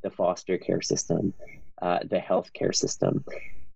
[0.03, 1.33] the foster care system,
[1.81, 3.23] uh, the healthcare system.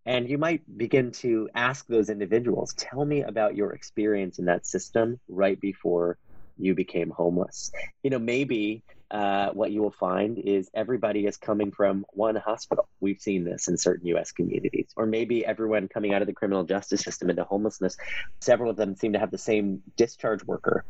[0.06, 4.66] And you might begin to ask those individuals, tell me about your experience in that
[4.66, 6.18] system right before
[6.58, 7.72] you became homeless.
[8.04, 12.88] You know, maybe uh, what you will find is everybody is coming from one hospital.
[13.00, 14.90] We've seen this in certain US communities.
[14.96, 17.98] Or maybe everyone coming out of the criminal justice system into homelessness,
[18.42, 20.86] several of them seem to have the same discharge worker.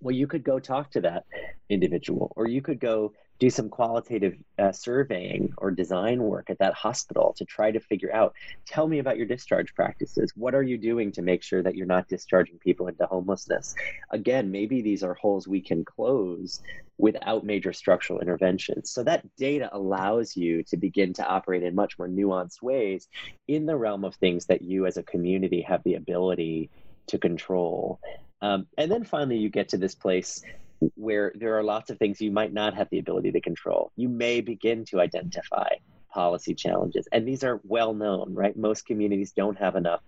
[0.00, 1.24] Well, you could go talk to that
[1.68, 6.74] individual, or you could go do some qualitative uh, surveying or design work at that
[6.74, 8.34] hospital to try to figure out
[8.66, 10.32] tell me about your discharge practices.
[10.36, 13.74] What are you doing to make sure that you're not discharging people into homelessness?
[14.10, 16.60] Again maybe these are holes we can close
[16.98, 18.90] without major structural interventions.
[18.90, 23.08] So that data allows you to begin to operate in much more nuanced ways
[23.48, 26.68] in the realm of things that you as a community have the ability
[27.06, 28.00] to control.
[28.42, 30.42] Um, and then finally you get to this place
[30.94, 33.92] where there are lots of things you might not have the ability to control.
[33.96, 35.68] You may begin to identify
[36.12, 37.06] policy challenges.
[37.12, 38.56] And these are well known, right?
[38.56, 40.00] Most communities don't have enough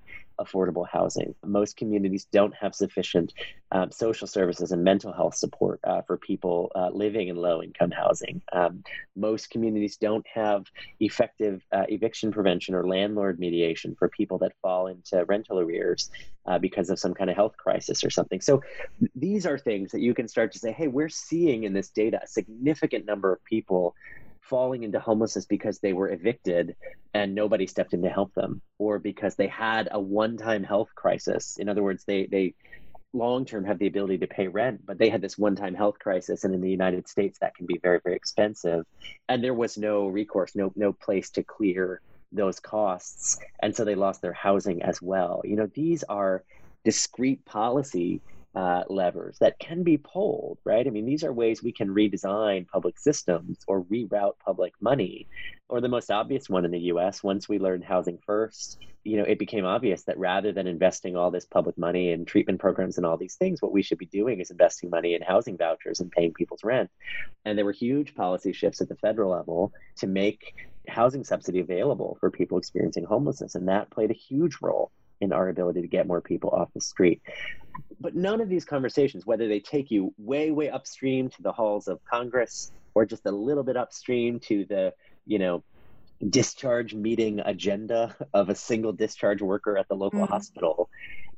[0.43, 1.35] affordable housing.
[1.45, 3.33] Most communities don't have sufficient
[3.71, 7.91] um, social services and mental health support uh, for people uh, living in low income
[7.91, 8.43] housing.
[8.53, 8.83] Um,
[9.17, 10.67] most communities don't have
[11.01, 16.11] effective uh, eviction prevention or landlord mediation for people that fall into rental arrears
[16.47, 18.41] uh, because of some kind of health crisis or something.
[18.41, 18.63] So
[19.15, 22.21] these are things that you can start to say, hey, we're seeing in this data
[22.23, 23.95] a significant number of people
[24.43, 26.77] falling into homelessness because they were evicted
[27.15, 31.57] and nobody stepped in to help them or because they had a one-time health crisis.
[31.59, 32.55] In other words they they
[33.15, 36.45] long term have the ability to pay rent but they had this one-time health crisis
[36.45, 38.85] and in the united states that can be very very expensive.
[39.29, 42.01] And there was no recourse no no place to clear
[42.33, 43.39] those costs.
[43.61, 45.43] And so they lost their housing as well.
[45.45, 46.43] You know these are
[46.85, 48.21] discrete policy
[48.55, 50.87] uh, levers that can be pulled, right?
[50.87, 55.29] I mean, these are ways we can redesign public systems or reroute public money.
[55.69, 59.25] Or the most obvious one in the US, once we learned housing first, you know,
[59.25, 63.07] it became obvious that rather than investing all this public money in treatment programs and
[63.07, 66.13] all these things, what we should be doing is investing money in housing vouchers and
[66.13, 66.91] paying people's rent.
[67.45, 70.53] And there were huge policy shifts at the federal level to make
[70.89, 73.55] housing subsidy available for people experiencing homelessness.
[73.55, 76.81] And that played a huge role in our ability to get more people off the
[76.81, 77.23] street.
[78.01, 81.87] But none of these conversations, whether they take you way, way upstream to the halls
[81.89, 84.93] of Congress or just a little bit upstream to the,
[85.25, 85.63] you know,
[86.29, 90.33] discharge meeting agenda of a single discharge worker at the local mm-hmm.
[90.33, 90.91] hospital,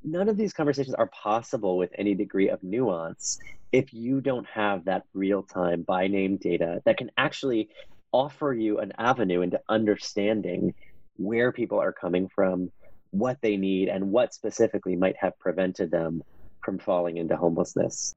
[0.03, 3.38] none of these conversations are possible with any degree of nuance
[3.70, 7.68] if you don't have that real time by name data that can actually
[8.12, 10.75] offer you an avenue into understanding
[11.16, 12.70] where people are coming from
[13.14, 16.20] what they need and what specifically might have prevented them
[16.64, 18.12] from falling into homelessness.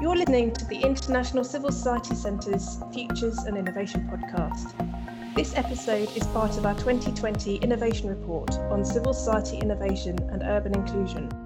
[0.00, 4.72] You're listening to the International Civil Society Centre's Futures and Innovation podcast.
[5.34, 10.74] This episode is part of our 2020 Innovation Report on civil society innovation and urban
[10.74, 11.45] inclusion.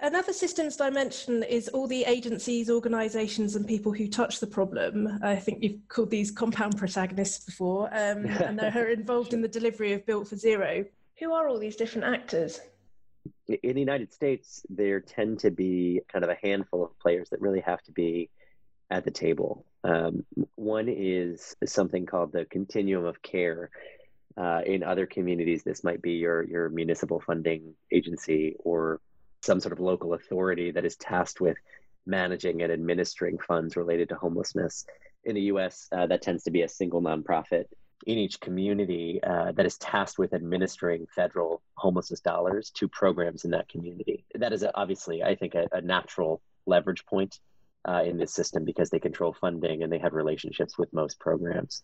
[0.00, 5.18] Another systems dimension is all the agencies, organisations, and people who touch the problem.
[5.22, 9.92] I think you've called these compound protagonists before, um, and they're involved in the delivery
[9.94, 10.84] of Built for Zero.
[11.18, 12.60] Who are all these different actors?
[13.48, 17.40] In the United States, there tend to be kind of a handful of players that
[17.40, 18.30] really have to be
[18.90, 19.64] at the table.
[19.82, 23.70] Um, one is something called the continuum of care.
[24.36, 29.00] Uh, in other communities, this might be your your municipal funding agency or
[29.42, 31.56] some sort of local authority that is tasked with
[32.06, 34.84] managing and administering funds related to homelessness.
[35.24, 37.64] In the US, uh, that tends to be a single nonprofit
[38.06, 43.50] in each community uh, that is tasked with administering federal homelessness dollars to programs in
[43.50, 44.24] that community.
[44.34, 47.38] That is obviously, I think, a, a natural leverage point
[47.88, 51.82] uh, in this system because they control funding and they have relationships with most programs.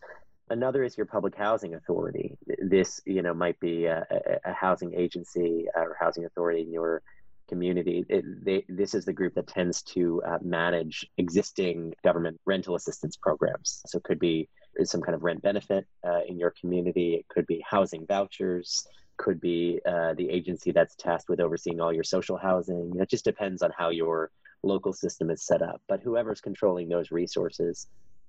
[0.50, 2.36] Another is your public housing authority.
[2.59, 7.02] This, you know, might be a, a, a housing agency or housing authority in your
[7.49, 8.05] community.
[8.09, 13.16] It, they, this is the group that tends to uh, manage existing government rental assistance
[13.16, 13.82] programs.
[13.86, 14.49] So it could be
[14.84, 17.14] some kind of rent benefit uh, in your community.
[17.14, 18.86] It could be housing vouchers.
[19.16, 22.92] could be uh, the agency that's tasked with overseeing all your social housing.
[22.99, 24.30] It just depends on how your
[24.62, 25.80] local system is set up.
[25.88, 27.86] But whoever's controlling those resources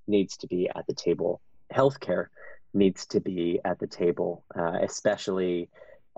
[0.07, 1.41] needs to be at the table.
[1.73, 2.27] Healthcare
[2.73, 5.69] needs to be at the table, uh, especially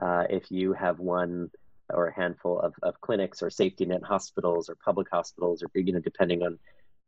[0.02, 1.50] uh, if you have one
[1.90, 5.94] or a handful of, of clinics or safety net hospitals or public hospitals, or you
[5.94, 6.60] know, depending on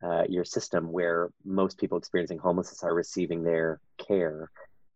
[0.03, 4.49] uh, your system, where most people experiencing homelessness are receiving their care.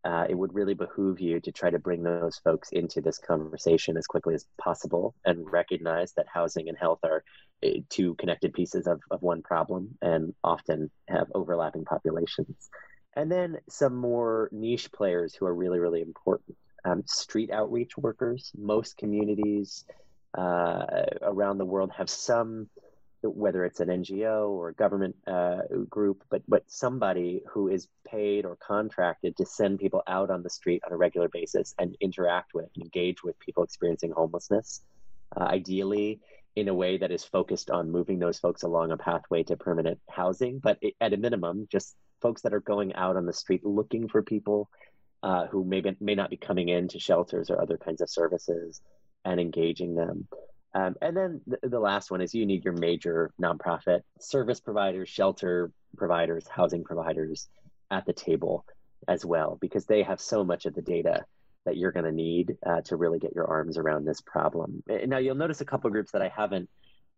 [0.06, 3.96] Uh, it would really behoove you to try to bring those folks into this conversation
[3.96, 7.24] as quickly as possible and recognize that housing and health are
[7.66, 12.70] uh, two connected pieces of, of one problem and often have overlapping populations.
[13.16, 16.58] And then some more niche players who are really, really important.
[16.86, 18.52] Um, street outreach workers.
[18.58, 19.86] Most communities
[20.38, 20.86] uh,
[21.22, 22.70] around the world have some,
[23.22, 28.46] whether it's an NGO or a government uh, group, but but somebody who is paid
[28.46, 32.54] or contracted to send people out on the street on a regular basis and interact
[32.54, 34.82] with, engage with people experiencing homelessness.
[35.36, 36.20] Uh, ideally,
[36.56, 40.00] in a way that is focused on moving those folks along a pathway to permanent
[40.10, 43.66] housing, but it, at a minimum, just folks that are going out on the street
[43.66, 44.70] looking for people
[45.24, 48.82] uh, who may, be, may not be coming into shelters or other kinds of services
[49.24, 50.28] and engaging them.
[50.76, 55.08] Um, and then the, the, last one is you need your major nonprofit service providers,
[55.08, 57.48] shelter providers, housing providers
[57.90, 58.66] at the table
[59.08, 61.26] as well, because they have so much of the data
[61.66, 64.84] that you're going to need uh, to really get your arms around this problem.
[65.06, 66.70] Now, you'll notice a couple groups that I haven't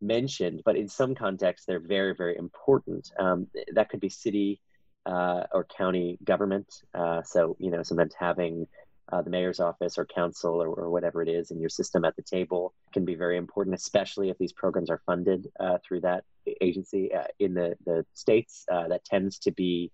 [0.01, 3.09] mentioned, but in some contexts, they're very, very important.
[3.17, 4.61] Um, that could be city
[5.05, 6.67] uh, or county government.
[6.93, 8.67] Uh, so, you know, sometimes having
[9.11, 12.15] uh, the mayor's office or council or, or, whatever it is in your system at
[12.15, 16.23] the table can be very important, especially if these programs are funded uh, through that
[16.59, 17.13] agency.
[17.13, 19.91] Uh, in the, the states, uh, that tends to be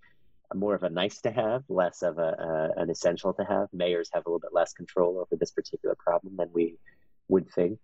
[0.54, 3.68] more of a nice to have, less of a, an essential to have.
[3.74, 6.78] Mayors have a little bit less control over this particular problem than we
[7.28, 7.80] would think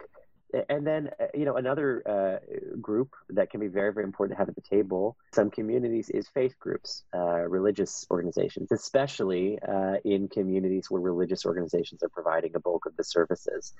[0.70, 4.40] and then uh, you know another uh, group that can be very very important to
[4.40, 10.28] have at the table some communities is faith groups uh, religious organizations especially uh, in
[10.28, 13.74] communities where religious organizations are providing a bulk of the services.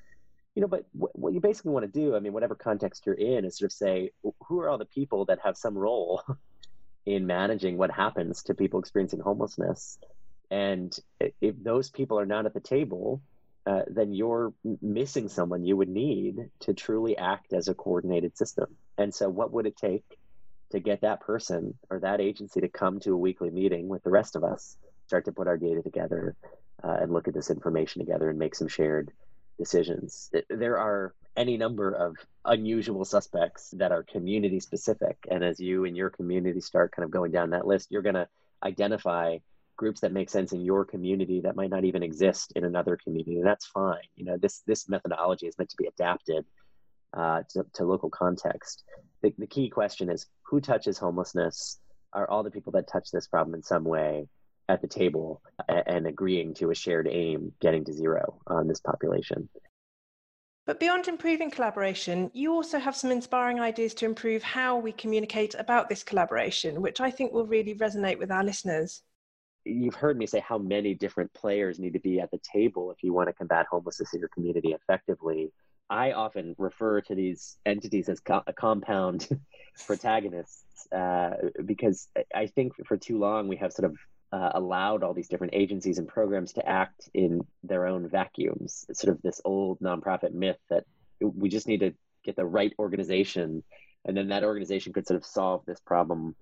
[0.56, 3.46] You know but what you basically want to do i mean whatever context you're in
[3.46, 4.10] is sort of say
[4.48, 6.24] who are all the people that have some role
[7.08, 9.98] in managing what happens to people experiencing homelessness?
[10.52, 10.96] And
[11.42, 13.22] if those people are not at the table
[13.68, 18.78] uh, then you're missing someone you would need to truly act as a coordinated system.
[18.98, 20.06] And so, what would it take
[20.72, 24.10] to get that person or that agency to come to a weekly meeting with the
[24.10, 26.36] rest of us, start to put our data together,
[26.82, 29.12] uh, and look at this information together and make some shared
[29.60, 30.32] decisions?
[30.50, 32.16] There are any number of
[32.46, 35.18] unusual suspects that are community specific.
[35.30, 38.16] And as you and your community start kind of going down that list, you're going
[38.16, 38.30] to
[38.64, 39.40] identify
[39.78, 43.42] groups that make sense in your community that might not even exist in another community
[43.44, 44.08] that's fine.
[44.16, 46.46] You know this this methodology is meant to be adapted
[47.16, 48.84] uh, to, to local context.
[49.22, 51.80] The, the key question is who touches homelessness?
[52.14, 54.28] Are all the people that touch this problem in some way
[54.70, 58.80] at the table and, and agreeing to a shared aim getting to zero on this
[58.80, 59.48] population?
[60.66, 65.56] But beyond improving collaboration, you also have some inspiring ideas to improve how we communicate
[65.58, 69.02] about this collaboration, which I think will really resonate with our listeners
[69.68, 73.04] you've heard me say how many different players need to be at the table if
[73.04, 75.52] you want to combat homelessness in your community effectively.
[75.90, 79.28] I often refer to these entities as co- compound
[79.88, 81.32] protagonists uh,
[81.66, 83.98] because I think for too long we have sort of
[84.34, 88.86] uh, allowed all these different agencies and programs to act in their own vacuums.
[88.90, 90.84] It's sort of this old nonprofit myth that
[91.22, 91.94] we just need to
[92.26, 93.64] get the right organization
[94.08, 96.36] and then that organization could sort of solve this problem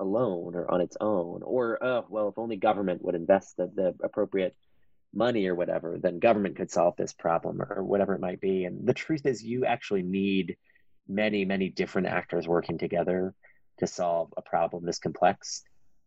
[0.00, 3.94] alone or on its own or oh well if only government would invest the, the
[4.02, 4.56] appropriate
[5.14, 8.64] money or whatever then government could solve this problem or whatever it might be.
[8.64, 10.56] And the truth is you actually need
[11.08, 13.34] many many different actors working together
[13.78, 15.62] to solve a problem this complex.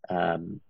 [0.09, 0.61] Um,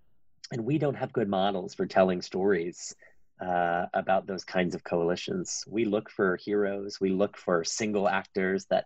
[0.51, 2.95] and we don't have good models for telling stories
[3.41, 5.63] uh, about those kinds of coalitions.
[5.67, 6.99] We look for heroes.
[6.99, 8.85] We look for single actors that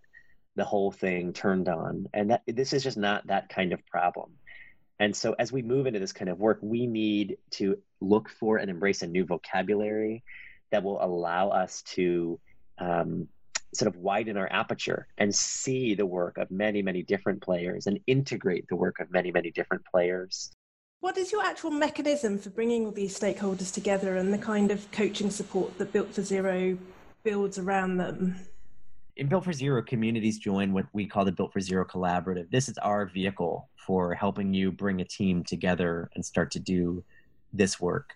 [0.56, 2.08] the whole thing turned on.
[2.14, 4.32] And that this is just not that kind of problem.
[5.00, 8.58] And so as we move into this kind of work, we need to look for
[8.58, 10.24] and embrace a new vocabulary
[10.72, 12.40] that will allow us to
[12.78, 13.28] um,
[13.74, 18.00] sort of widen our aperture and see the work of many, many different players and
[18.06, 20.52] integrate the work of many, many different players.
[21.00, 24.92] What is your actual mechanism for bringing all these stakeholders together and the kind of
[24.92, 26.78] coaching support that Built for Zero
[27.24, 28.36] builds around them?
[29.16, 32.50] In Built for Zero, communities join what we call the Built for Zero Collaborative.
[32.50, 37.04] This is our vehicle for helping you bring a team together and start to do
[37.54, 38.16] this work.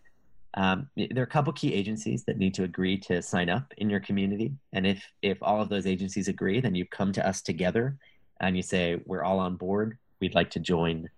[0.53, 3.89] Um, there are a couple key agencies that need to agree to sign up in
[3.89, 7.41] your community, and if if all of those agencies agree, then you come to us
[7.41, 7.97] together
[8.39, 9.97] and you say we're all on board.
[10.21, 11.09] We'd like to join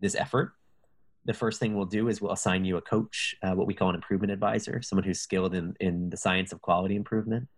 [0.00, 0.54] this effort.
[1.26, 3.90] The first thing we'll do is we'll assign you a coach, uh, what we call
[3.90, 7.48] an improvement advisor, someone who's skilled in in the science of quality improvement.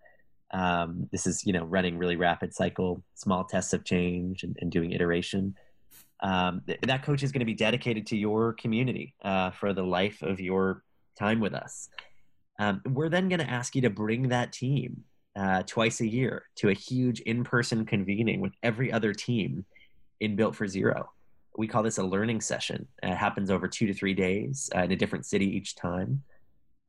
[0.53, 4.71] Um, this is you know running really rapid cycle, small tests of change, and, and
[4.71, 5.55] doing iteration.
[6.21, 9.83] Um, th- that coach is going to be dedicated to your community uh, for the
[9.83, 10.85] life of your
[11.19, 11.89] time with us.
[12.59, 16.45] Um, we're then going to ask you to bring that team uh, twice a year
[16.57, 19.65] to a huge in-person convening with every other team
[20.21, 21.11] in Built for Zero.
[21.57, 22.87] We call this a learning session.
[23.03, 26.23] It happens over two to three days uh, in a different city each time.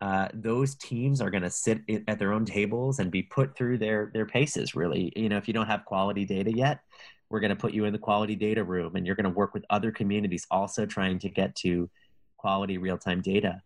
[0.03, 1.79] Uh, those teams are going to sit
[2.09, 4.75] at their own tables and be put through their their paces.
[4.75, 6.81] Really, you know, if you don't have quality data yet,
[7.29, 9.53] we're going to put you in the quality data room, and you're going to work
[9.53, 11.89] with other communities also trying to get to
[12.35, 13.61] quality real time data.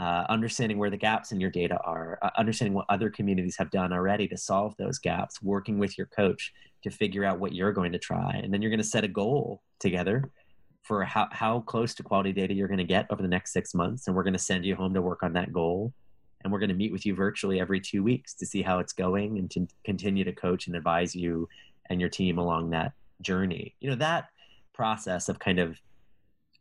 [0.00, 3.70] Uh, understanding where the gaps in your data are, uh, understanding what other communities have
[3.70, 7.72] done already to solve those gaps, working with your coach to figure out what you're
[7.72, 8.40] going to try.
[8.42, 10.30] And then you're going to set a goal together
[10.82, 13.74] for how, how close to quality data you're going to get over the next six
[13.74, 14.06] months.
[14.06, 15.92] And we're going to send you home to work on that goal.
[16.42, 18.92] And we're going to meet with you virtually every two weeks to see how it's
[18.92, 21.48] going and to continue to coach and advise you
[21.88, 23.74] and your team along that journey.
[23.80, 24.28] You know, that
[24.72, 25.78] process of kind of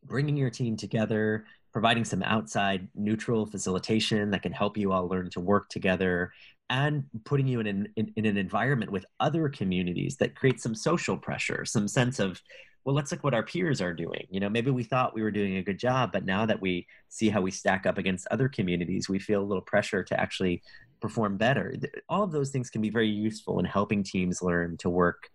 [0.04, 5.30] bringing your team together, providing some outside neutral facilitation that can help you all learn
[5.32, 6.32] to work together
[6.70, 10.74] and putting you in an, in, in, an environment with other communities that creates some
[10.74, 12.42] social pressure some sense of
[12.84, 15.32] well let's look what our peers are doing you know maybe we thought we were
[15.32, 18.50] doing a good job but now that we see how we stack up against other
[18.50, 20.62] communities we feel a little pressure to actually
[21.00, 21.76] perform better
[22.10, 25.30] all of those things can be very useful in helping teams learn to work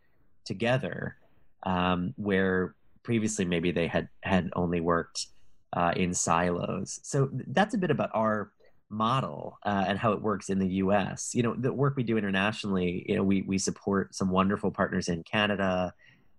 [0.44, 1.16] together
[1.64, 5.26] um, where previously maybe they had had only worked
[5.72, 7.00] uh, in silos.
[7.02, 8.50] So that's a bit about our
[8.88, 11.34] model uh, and how it works in the U.S.
[11.34, 13.04] You know, the work we do internationally.
[13.08, 15.94] You know, we we support some wonderful partners in Canada,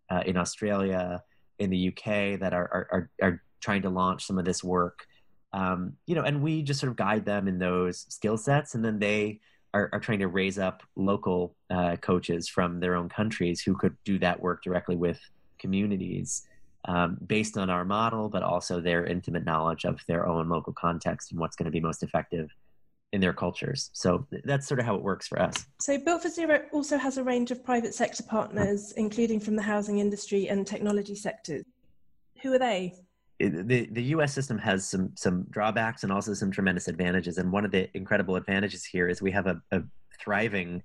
[0.09, 1.21] uh, in Australia,
[1.59, 5.05] in the UK that are are are trying to launch some of this work.
[5.53, 8.83] Um, you know, and we just sort of guide them in those skill sets, and
[8.83, 9.39] then they
[9.73, 13.95] are, are trying to raise up local uh, coaches from their own countries who could
[14.03, 15.19] do that work directly with
[15.59, 16.47] communities
[16.85, 21.31] um, based on our model, but also their intimate knowledge of their own local context
[21.31, 22.49] and what's going to be most effective
[23.13, 23.89] in their cultures.
[23.93, 25.65] So that's sort of how it works for us.
[25.79, 29.61] So Built for Zero also has a range of private sector partners, including from the
[29.61, 31.63] housing industry and technology sectors.
[32.41, 32.95] Who are they?
[33.39, 34.33] the the U.S.
[34.33, 37.37] system has some some drawbacks and also some tremendous advantages.
[37.37, 39.83] And one of the incredible advantages here is we have a, a
[40.19, 40.81] thriving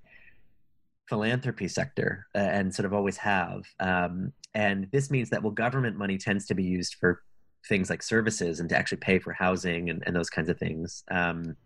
[1.08, 3.64] philanthropy sector uh, and sort of always have.
[3.80, 7.22] Um, and this means that, well, government money tends to be used for
[7.68, 11.04] things like services and to actually pay for housing and, and those kinds of things.
[11.10, 11.56] Um,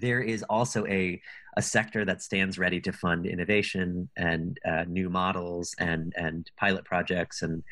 [0.00, 1.20] there is also a,
[1.56, 6.84] a sector that stands ready to fund innovation and uh, new models and, and pilot
[6.84, 7.62] projects and,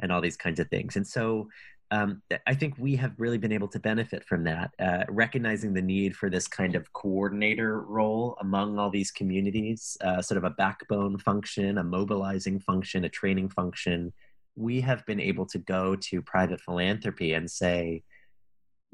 [0.00, 0.96] and all these kinds of things.
[0.96, 1.48] And so
[1.90, 5.82] um, I think we have really been able to benefit from that, uh, recognizing the
[5.82, 10.50] need for this kind of coordinator role among all these communities, uh, sort of a
[10.50, 14.12] backbone function, a mobilizing function, a training function.
[14.54, 18.02] We have been able to go to private philanthropy and say,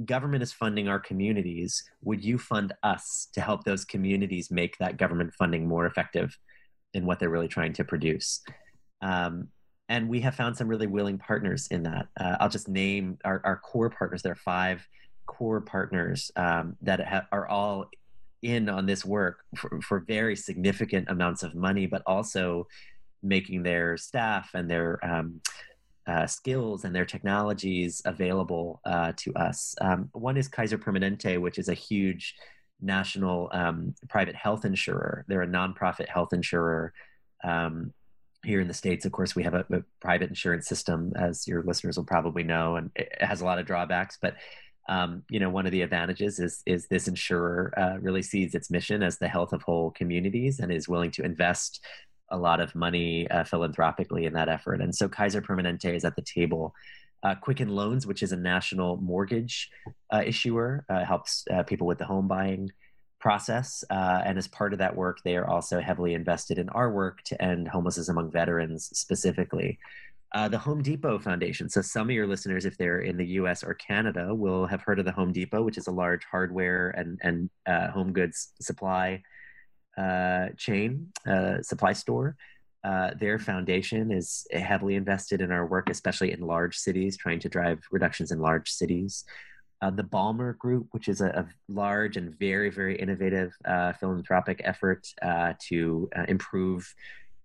[0.05, 1.84] government is funding our communities.
[2.03, 6.36] Would you fund us to help those communities make that government funding more effective
[6.95, 8.42] in what they're really trying to produce?
[9.03, 9.49] Um,
[9.88, 12.09] and we have found some really willing partners in that.
[12.18, 14.22] Uh, I'll just name our, our core partners.
[14.22, 14.86] There are five
[15.26, 17.86] core partners um, that ha- are all
[18.42, 22.66] in on this work for, for, very significant amounts of money, but also
[23.22, 25.40] making their staff and their um,
[26.07, 29.74] uh, skills and their technologies available uh, to us.
[29.80, 32.34] Um, one is Kaiser Permanente, which is a huge
[32.80, 35.24] national um, private health insurer.
[35.28, 36.92] They're a nonprofit health insurer.
[37.42, 37.92] Um,
[38.44, 41.62] here in the states of course we have a, a, private insurance system as your
[41.62, 44.34] listeners will probably know and it has a lot of drawbacks but
[44.86, 48.70] um, you know one of the advantages is is this insurer uh, really sees its
[48.70, 51.82] mission as the health of whole communities and is willing to invest
[52.30, 56.16] a lot of money uh, philanthropically in that effort and so kaiser permanente is at
[56.16, 56.74] the table
[57.24, 59.70] uh, quicken loans which is a national mortgage
[60.12, 62.70] uh, issuer uh, helps uh, people with the home buying
[63.18, 63.82] process.
[63.88, 67.22] Uh, and as part of that work, they are also heavily invested in our work
[67.22, 69.78] to end homelessness among veterans specifically.
[70.50, 71.68] The Home Depot Foundation.
[71.70, 74.98] So, some of your listeners, if they're in the US or Canada, will have heard
[74.98, 77.48] of the Home Depot, which is a large hardware and, and
[77.92, 79.22] home goods supply
[79.97, 82.36] uh, chain, uh, supply store.
[82.82, 87.49] Uh, their foundation is heavily invested in our work, especially in large cities, trying to
[87.49, 89.24] drive reductions in large cities
[89.84, 94.61] uh, the Ballmer Group, which is a, a large and very, very innovative uh, philanthropic
[94.64, 96.95] effort uh, to uh, improve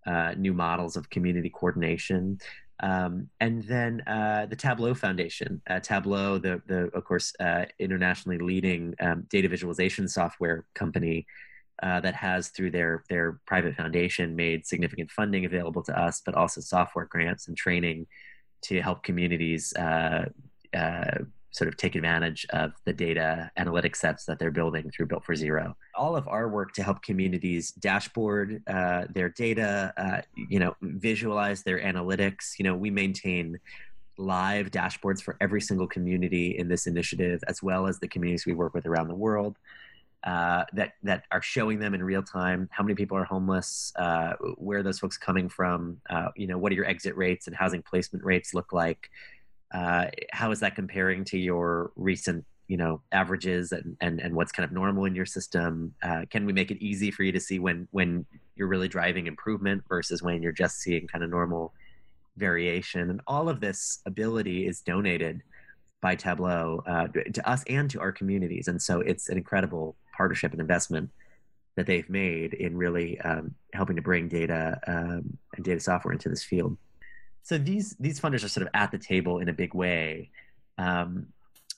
[0.07, 2.39] uh, new models of community coordination.
[2.81, 5.61] Um, and then uh, the Tableau Foundation.
[5.83, 7.33] Tableau, the, the of course
[7.77, 11.25] internationally leading um, data visualization software company,
[11.81, 16.35] uh, that has through their their private foundation made significant funding available to us, but
[16.35, 18.07] also software grants and training
[18.61, 20.25] to help communities uh,
[20.73, 21.19] uh,
[21.51, 25.35] sort of take advantage of the data analytic sets that they're building through Built for
[25.35, 25.75] Zero.
[25.95, 31.63] All of our work to help communities dashboard uh, their data, uh, you know, visualize
[31.63, 32.59] their analytics.
[32.59, 33.59] You know, we maintain
[34.17, 38.53] live dashboards for every single community in this initiative, as well as the communities we
[38.53, 39.57] work with around the world
[40.23, 44.33] uh, that that are showing them in real time how many people are homeless, uh,
[44.57, 47.81] where those folks coming from, uh, you know, what are your exit rates and housing
[47.81, 49.09] placement rates look like,
[49.73, 54.51] uh, how is that comparing to your recent you know averages and, and and what's
[54.51, 55.93] kind of normal in your system?
[56.03, 59.27] Uh, can we make it easy for you to see when when you're really driving
[59.27, 61.73] improvement versus when you're just seeing kind of normal
[62.37, 63.09] variation?
[63.09, 65.41] And all of this ability is donated
[66.01, 68.67] by Tableau uh, to us and to our communities.
[68.67, 71.09] And so it's an incredible partnership and investment
[71.75, 74.63] that they've made in really um, helping to bring data
[74.95, 75.23] um,
[75.55, 76.73] and data software into this field.
[77.47, 80.29] So these these funders are sort of at the table in a big way.
[80.77, 81.09] Um,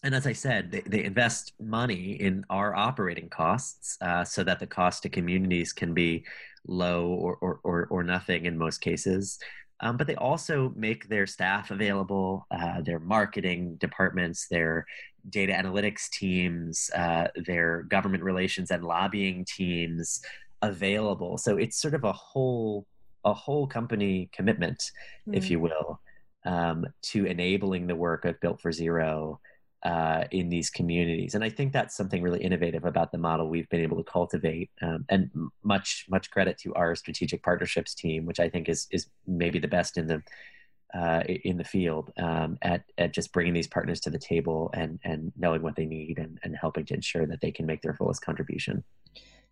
[0.03, 4.59] and as I said, they, they invest money in our operating costs uh, so that
[4.59, 6.25] the cost to communities can be
[6.65, 9.39] low or, or, or, or nothing in most cases.
[9.82, 14.86] Um, but they also make their staff available, uh, their marketing departments, their
[15.29, 20.21] data analytics teams, uh, their government relations and lobbying teams
[20.61, 21.38] available.
[21.38, 22.86] So it's sort of a whole
[23.23, 25.36] a whole company commitment, mm-hmm.
[25.36, 25.99] if you will,
[26.45, 29.39] um, to enabling the work of Built for Zero
[29.84, 31.36] uh, in these communities.
[31.36, 34.69] And I think that's something really innovative about the model we've been able to cultivate.
[34.82, 35.32] Um, and
[35.63, 39.67] much much credit to our strategic partnerships team, which I think is is maybe the
[39.67, 40.21] best in the
[40.93, 44.99] uh, in the field um, at at just bringing these partners to the table and
[45.03, 47.93] and knowing what they need and, and helping to ensure that they can make their
[47.93, 48.84] fullest contribution.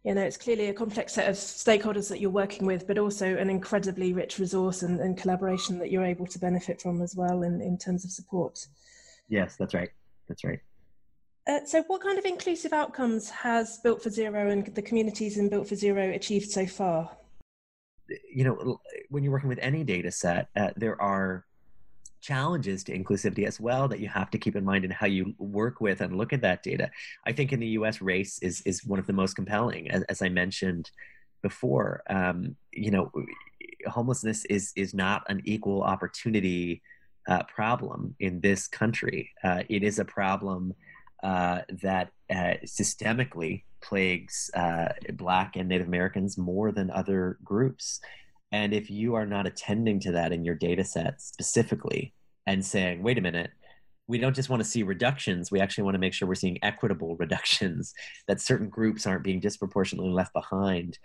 [0.03, 3.35] You know, it's clearly a complex set of stakeholders that you're working with, but also
[3.35, 7.43] an incredibly rich resource and, and collaboration that you're able to benefit from as well
[7.43, 8.65] in, in terms of support.
[9.27, 9.89] Yes, that's right.
[10.29, 10.59] That's right.
[11.47, 15.49] Uh, so, what kind of inclusive outcomes has Built for Zero and the communities in
[15.49, 17.09] Built for Zero achieved so far?
[18.31, 21.45] You know, when you're working with any data set, uh, there are
[22.21, 25.33] challenges to inclusivity as well that you have to keep in mind in how you
[25.37, 26.91] work with and look at that data.
[27.25, 30.21] I think in the U.S., race is is one of the most compelling, as, as
[30.21, 30.91] I mentioned
[31.41, 32.03] before.
[32.09, 33.11] Um, you know,
[33.87, 36.83] homelessness is is not an equal opportunity
[37.29, 39.31] uh, problem in this country.
[39.43, 40.73] Uh, it is a problem
[41.23, 47.99] uh, that uh, systemically plagues uh, Black and Native Americans more than other groups.
[48.51, 52.13] And if you are not attending to that in your data set specifically
[52.47, 53.51] and saying, wait a minute,
[54.07, 56.57] we don't just want to see reductions, we actually want to make sure we're seeing
[56.63, 57.93] equitable reductions,
[58.27, 60.97] that certain groups aren't being disproportionately left behind.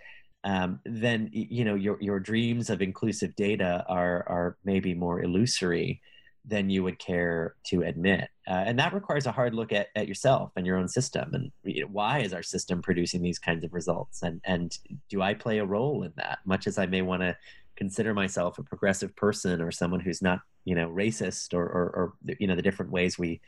[0.43, 6.01] Um, then you know your your dreams of inclusive data are are maybe more illusory
[6.47, 8.29] than you would care to admit.
[8.47, 11.33] Uh, and that requires a hard look at, at yourself and your own system.
[11.33, 14.21] And you know, why is our system producing these kinds of results?
[14.21, 14.77] And, and
[15.09, 16.39] do I play a role in that?
[16.45, 17.35] Much as I may want to
[17.75, 22.35] consider myself a progressive person or someone who's not, you know, racist or, or, or
[22.39, 23.41] you know, the different ways we,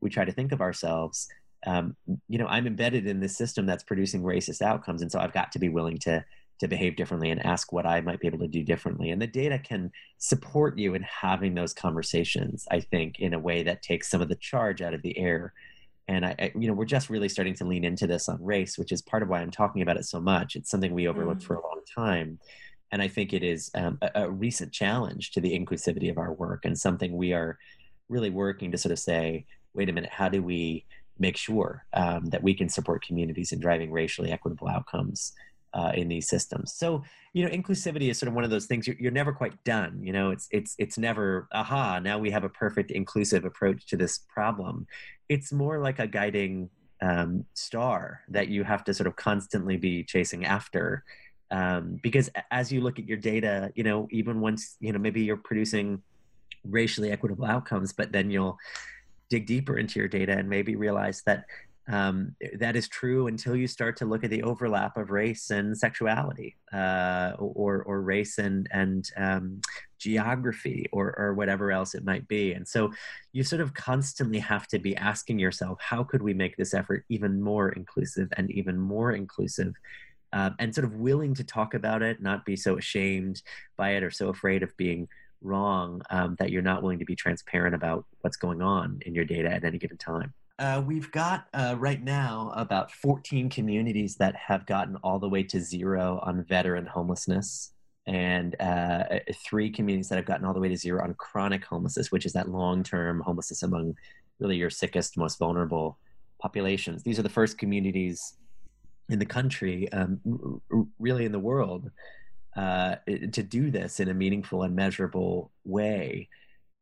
[0.00, 1.28] we try to think of ourselves.
[1.66, 1.96] Um,
[2.28, 5.02] you know, I'm embedded in this system that's producing racist outcomes.
[5.02, 6.24] And so I've got to be willing to,
[6.60, 9.10] to behave differently and ask what I might be able to do differently.
[9.10, 13.62] And the data can support you in having those conversations, I think, in a way
[13.62, 15.54] that takes some of the charge out of the air.
[16.06, 18.76] And I, I you know, we're just really starting to lean into this on race,
[18.76, 20.54] which is part of why I'm talking about it so much.
[20.54, 21.46] It's something we overlooked mm.
[21.46, 22.38] for a long time.
[22.92, 26.32] And I think it is um, a, a recent challenge to the inclusivity of our
[26.32, 27.58] work and something we are
[28.10, 30.84] really working to sort of say, wait a minute, how do we
[31.18, 35.32] make sure um, that we can support communities in driving racially equitable outcomes
[35.74, 36.74] uh, in these systems.
[36.74, 37.02] So
[37.32, 40.00] you know, inclusivity is sort of one of those things you're, you're never quite done.
[40.02, 42.00] You know, it's it's it's never aha.
[42.00, 44.86] Now we have a perfect inclusive approach to this problem.
[45.28, 50.02] It's more like a guiding um, star that you have to sort of constantly be
[50.02, 51.04] chasing after.
[51.52, 55.22] Um, because as you look at your data, you know, even once you know maybe
[55.22, 56.02] you're producing
[56.64, 58.58] racially equitable outcomes, but then you'll
[59.28, 61.44] dig deeper into your data and maybe realize that
[61.90, 65.76] um, that is true until you start to look at the overlap of race and
[65.76, 69.60] sexuality, uh, or or race and and um,
[69.98, 72.52] geography or, or whatever else it might be.
[72.52, 72.90] And so
[73.32, 77.04] you sort of constantly have to be asking yourself, how could we make this effort
[77.08, 79.74] even more inclusive and even more inclusive?
[80.32, 83.42] Um, and sort of willing to talk about it, not be so ashamed
[83.76, 85.08] by it or so afraid of being
[85.42, 89.24] wrong um, that you're not willing to be transparent about what's going on in your
[89.24, 90.32] data at any given time.
[90.60, 95.42] Uh, we've got uh, right now about 14 communities that have gotten all the way
[95.42, 97.72] to zero on veteran homelessness
[98.06, 99.04] and uh,
[99.42, 102.34] three communities that have gotten all the way to zero on chronic homelessness, which is
[102.34, 103.94] that long term homelessness among
[104.38, 105.98] really your sickest, most vulnerable
[106.42, 107.02] populations.
[107.02, 108.34] These are the first communities
[109.08, 110.60] in the country, um,
[110.98, 111.90] really in the world,
[112.54, 116.28] uh, to do this in a meaningful and measurable way.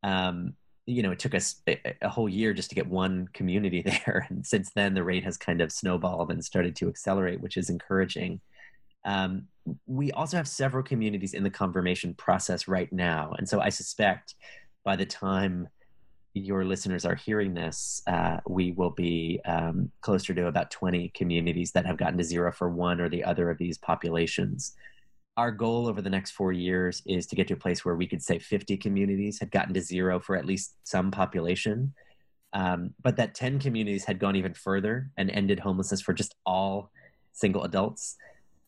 [0.03, 0.55] Um,
[0.89, 4.27] you know, it took us a, whole year just to get one community there.
[4.31, 7.69] And since then, the rate has kind of snowballed and started to accelerate, which is
[7.69, 8.41] encouraging.
[9.05, 9.49] Um,
[9.87, 13.35] we also have several communities in the confirmation process right now.
[13.37, 14.35] And so I suspect
[14.83, 15.69] by the time
[16.33, 21.73] your listeners are hearing this, uh, we will be um, closer to about 20 communities
[21.73, 24.75] that have gotten to zero for one or the other of these populations.
[25.39, 28.07] Our goal over the next four years is to get to a place where we
[28.07, 31.95] could say 50 communities had gotten to zero for at least some population.
[32.53, 36.91] Um, but that 10 communities had gone even further and ended homelessness for just all
[37.33, 38.17] single adults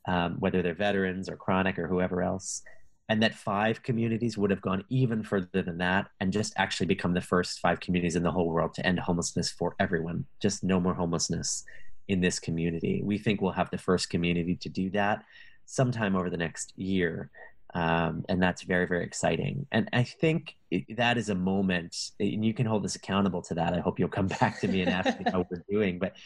[0.06, 2.62] um, whether they're veterans or chronic or whoever else.
[3.08, 7.12] And that five communities would have gone even further than that and just actually become
[7.12, 10.26] the first five communities in the whole world to end homelessness for everyone.
[10.40, 11.64] Just no more homelessness
[12.06, 13.02] in this community.
[13.04, 15.24] We think we'll have the first community to do that
[15.70, 17.30] sometime over the next year.
[17.72, 19.66] Um, and that's very very exciting.
[19.70, 20.56] And i think
[20.96, 23.74] that is a moment and you can hold us accountable to that.
[23.74, 25.98] I hope you'll come back to me and ask me how we're doing.
[25.98, 26.16] But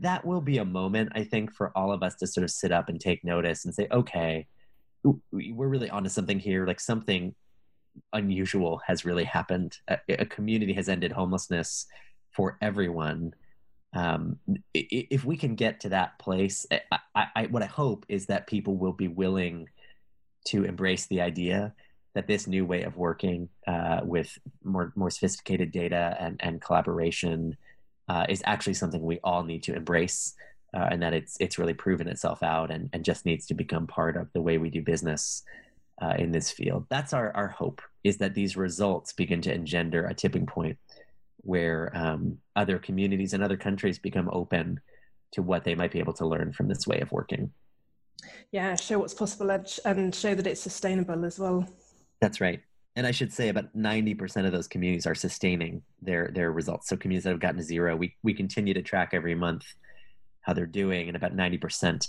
[0.00, 2.70] that will be a moment i think for all of us to sort of sit
[2.70, 4.46] up and take notice and say okay
[5.02, 6.66] we're really onto something here.
[6.66, 7.34] Like something
[8.12, 9.78] unusual has really happened.
[9.88, 11.86] A, a community has ended homelessness
[12.30, 13.34] for everyone
[13.92, 14.38] um,
[14.72, 16.64] if we can get to that place
[17.14, 19.68] I, I, what i hope is that people will be willing
[20.46, 21.74] to embrace the idea
[22.14, 27.56] that this new way of working uh, with more more sophisticated data and, and collaboration
[28.08, 30.34] uh, is actually something we all need to embrace,
[30.74, 33.86] uh, and that it's it's really proven itself out and, and just needs to become
[33.86, 35.44] part of the way we do business
[36.02, 36.86] uh, in this field.
[36.88, 40.78] That's our our hope is that these results begin to engender a tipping point
[41.42, 44.80] where um, other communities and other countries become open
[45.32, 47.52] to what they might be able to learn from this way of working.
[48.52, 51.66] Yeah show what's possible and show that it's sustainable as well.
[52.20, 52.60] That's right.
[52.96, 56.88] And i should say about 90% of those communities are sustaining their their results.
[56.88, 59.64] So communities that have gotten to zero we, we continue to track every month
[60.42, 62.08] how they're doing and about 90%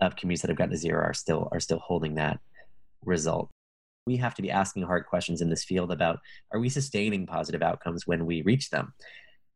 [0.00, 2.38] of communities that have gotten to zero are still are still holding that
[3.04, 3.50] result
[4.08, 6.18] we have to be asking hard questions in this field about
[6.50, 8.94] are we sustaining positive outcomes when we reach them?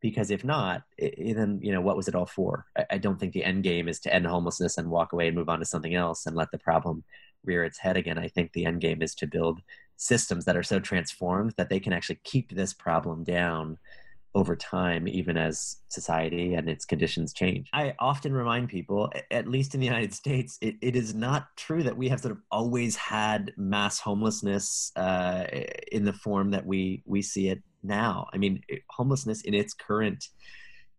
[0.03, 2.67] Because if not it, then you know what was it all for?
[2.77, 5.37] I, I, don't think the end game is to end homelessness and walk away and
[5.37, 7.03] move on to something else and let the problem
[7.45, 8.19] rear its head again.
[8.19, 9.63] I think the end game is to build
[9.97, 13.79] systems that are so transformed that they can actually keep this problem down
[14.35, 19.75] over time even as society and its conditions change i often remind people at least
[19.75, 22.97] in the united states it, it is not true that we have sort of always
[22.97, 25.45] had mass homelessness uh,
[25.91, 28.29] in the form that we we see it now.
[28.33, 30.29] I mean, homelessness in its current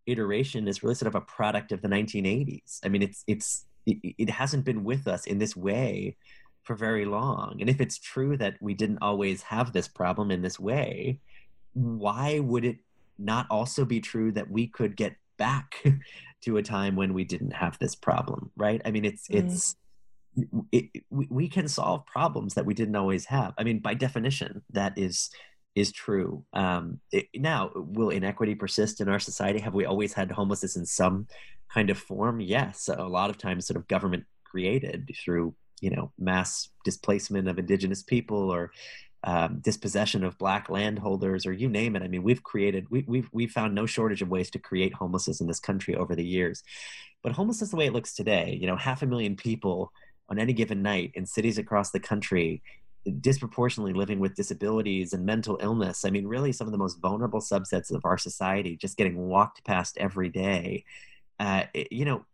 [0.05, 2.79] iteration is really sort of a product of the 1980s.
[2.83, 6.17] I mean, it's it's it, it hasn't been with us in this way
[6.63, 7.57] for very long.
[7.59, 11.19] And if it's true that we didn't always have this problem in this way,
[11.73, 12.77] why would it
[13.17, 15.83] not also be true that we could get back
[16.43, 18.81] to a time when we didn't have this problem, right?
[18.85, 19.35] I mean, it's mm.
[19.35, 19.75] it's
[20.71, 23.53] it, we, we can solve problems that we didn't always have.
[23.57, 25.29] I mean, by definition, that is
[25.75, 26.45] is true.
[26.53, 29.59] Um, it, now, will inequity persist in our society?
[29.59, 31.27] Have we always had homelessness in some
[31.73, 32.39] kind of form?
[32.39, 37.59] Yes, a lot of times, sort of government created through you know mass displacement of
[37.59, 38.71] indigenous people or
[39.23, 42.03] um, dispossession of black landholders or you name it.
[42.03, 45.41] I mean, we've created we, we've we've found no shortage of ways to create homelessness
[45.41, 46.63] in this country over the years.
[47.21, 49.93] But homelessness, the way it looks today, you know, half a million people
[50.29, 52.61] on any given night in cities across the country
[53.19, 56.05] disproportionately living with disabilities and mental illness.
[56.05, 59.63] I mean, really, some of the most vulnerable subsets of our society just getting walked
[59.65, 60.85] past every day.
[61.39, 62.25] Uh, it, you know,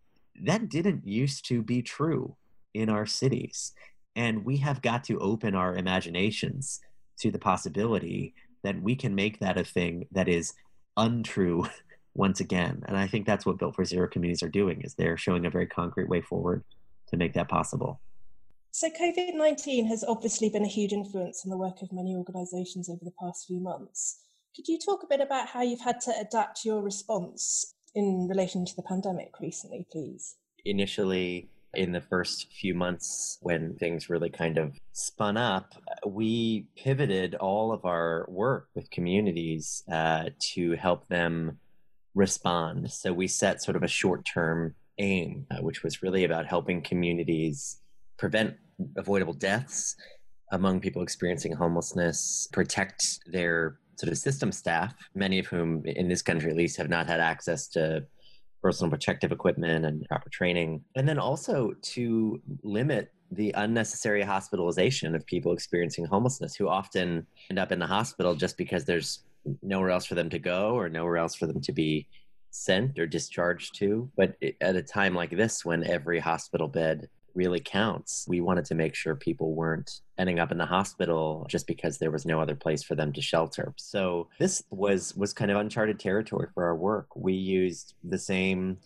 [0.44, 2.36] that didn't used to be true
[2.74, 3.74] in our cities.
[4.20, 6.82] And we have got to open our imaginations
[7.22, 10.53] to the possibility that we can make that a thing that is
[10.97, 11.65] untrue
[12.15, 12.84] once again.
[12.89, 15.49] And I think that's what Built for Zero communities are doing is they're showing a
[15.49, 16.65] very concrete way forward
[17.07, 18.01] to make that possible.
[18.72, 22.89] So, COVID 19 has obviously been a huge influence on the work of many organisations
[22.89, 24.20] over the past few months.
[24.53, 28.65] Could you talk a bit about how you've had to adapt your response in relation
[28.65, 30.36] to the pandemic recently, please?
[30.65, 35.74] Initially, in the first few months when things really kind of spun up,
[36.05, 41.59] we pivoted all of our work with communities uh, to help them
[42.15, 42.91] respond.
[42.91, 46.82] So we set sort of a short term aim, uh, which was really about helping
[46.82, 47.82] communities
[48.17, 48.55] prevent
[48.97, 49.95] avoidable deaths
[50.51, 56.22] among people experiencing homelessness, protect their sort of system staff, many of whom in this
[56.22, 58.03] country at least have not had access to
[58.62, 60.84] personal protective equipment and proper training.
[60.95, 67.60] And then also to limit the unnecessary hospitalization of people experiencing homelessness who often end
[67.60, 69.24] up in the hospital just because there's
[69.62, 72.07] nowhere else for them to go or nowhere else for them to be
[72.51, 74.10] sent or discharged to.
[74.18, 78.26] But at a time like this, when every hospital bed really counts.
[78.28, 82.12] We wanted to make sure people weren't ending up in the hospital just because there
[82.12, 83.74] was no other place for them to shelter.
[83.78, 87.08] So this was was kind of uncharted territory for our work.
[87.16, 88.78] We used the same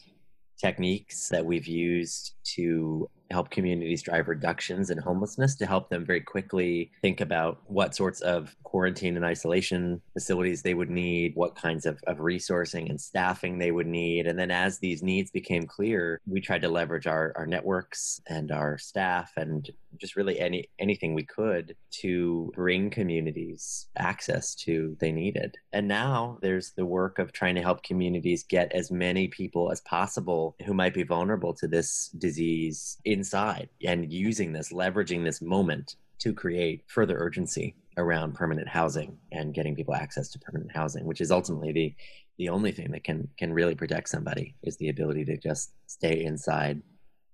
[0.60, 6.22] techniques that we've used to help communities drive reductions in homelessness to help them very
[6.22, 11.86] quickly think about what sorts of quarantine and isolation facilities they would need, what kinds
[11.86, 14.28] of, of resourcing and staffing they would need.
[14.28, 18.52] And then as these needs became clear, we tried to leverage our, our networks and
[18.52, 25.12] our staff and just really any anything we could to bring communities access to they
[25.12, 25.56] needed.
[25.72, 29.82] And now there's the work of trying to help communities get as many people as
[29.82, 35.96] possible who might be vulnerable to this disease inside and using this, leveraging this moment
[36.20, 41.22] to create further urgency around permanent housing and getting people access to permanent housing, which
[41.22, 41.96] is ultimately the
[42.38, 46.26] the only thing that can can really protect somebody is the ability to just stay
[46.26, 46.82] inside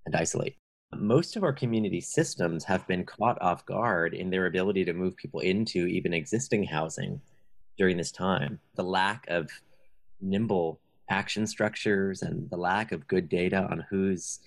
[0.05, 0.55] and isolate.
[0.93, 5.15] Most of our community systems have been caught off guard in their ability to move
[5.15, 7.19] people into even existing housing
[7.77, 8.59] during this time.
[8.75, 9.49] The lack of
[10.21, 10.79] nimble
[11.09, 14.39] action structures and the lack of good data on who's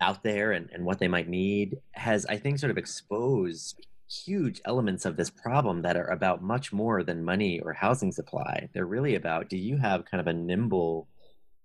[0.00, 4.60] out there and, and what they might need has, I think, sort of exposed huge
[4.64, 8.68] elements of this problem that are about much more than money or housing supply.
[8.72, 11.06] They're really about do you have kind of a nimble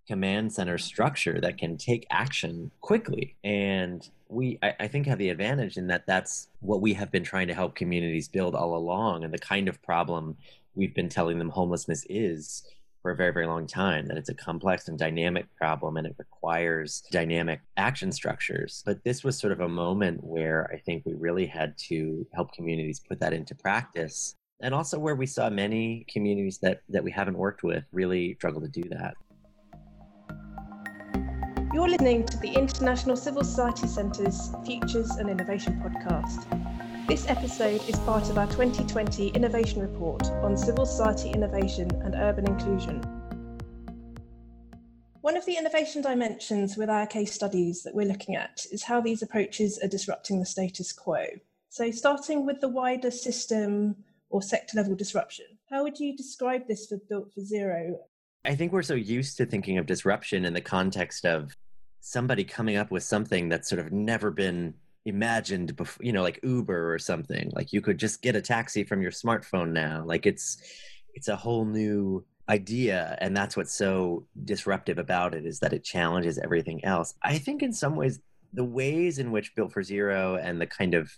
[0.08, 3.36] command center structure that can take action quickly?
[3.44, 7.24] And we, I, I think, have the advantage in that that's what we have been
[7.24, 10.38] trying to help communities build all along and the kind of problem
[10.76, 12.64] we've been telling them homelessness is
[13.06, 16.16] for a very, very long time, that it's a complex and dynamic problem and it
[16.18, 18.82] requires dynamic action structures.
[18.84, 22.52] But this was sort of a moment where I think we really had to help
[22.54, 24.34] communities put that into practice.
[24.60, 28.62] And also where we saw many communities that, that we haven't worked with really struggle
[28.62, 29.14] to do that.
[31.76, 36.75] You're listening to the International Civil Society Centre's Futures and Innovation podcast.
[37.08, 42.48] This episode is part of our 2020 Innovation Report on civil society innovation and urban
[42.48, 43.00] inclusion.
[45.22, 49.02] One of the innovation dimensions with our case studies that we're looking at is how
[49.02, 51.28] these approaches are disrupting the status quo.
[51.70, 53.98] So, starting with the wider system
[54.32, 58.00] or sector level disruption, how would you describe this for Built for Zero?
[58.46, 61.56] I think we're so used to thinking of disruption in the context of
[62.00, 64.74] somebody coming up with something that's sort of never been
[65.06, 68.84] imagined before you know like uber or something like you could just get a taxi
[68.84, 70.58] from your smartphone now like it's
[71.14, 75.84] it's a whole new idea and that's what's so disruptive about it is that it
[75.84, 77.16] challenges everything else.
[77.24, 78.20] I think in some ways
[78.54, 81.12] the ways in which built for zero and the kind of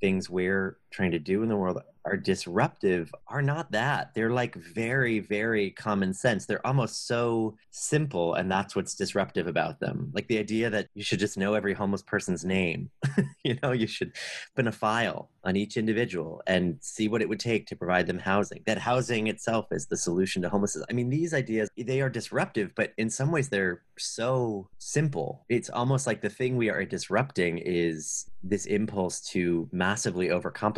[0.00, 4.14] things we're trying to do in the world are disruptive are not that.
[4.14, 6.46] They're like very, very common sense.
[6.46, 10.10] They're almost so simple, and that's what's disruptive about them.
[10.14, 12.90] Like the idea that you should just know every homeless person's name.
[13.44, 14.12] you know, you should
[14.56, 18.18] put a file on each individual and see what it would take to provide them
[18.18, 18.62] housing.
[18.66, 20.84] That housing itself is the solution to homelessness.
[20.90, 25.44] I mean, these ideas, they are disruptive, but in some ways they're so simple.
[25.48, 30.77] It's almost like the thing we are disrupting is this impulse to massively overcomplicate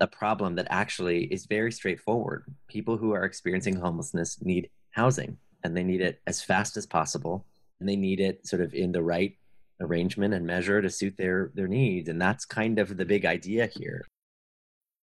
[0.00, 2.44] a problem that actually is very straightforward.
[2.68, 7.46] People who are experiencing homelessness need housing and they need it as fast as possible
[7.80, 9.36] and they need it sort of in the right
[9.80, 13.66] arrangement and measure to suit their their needs and that's kind of the big idea
[13.66, 14.04] here.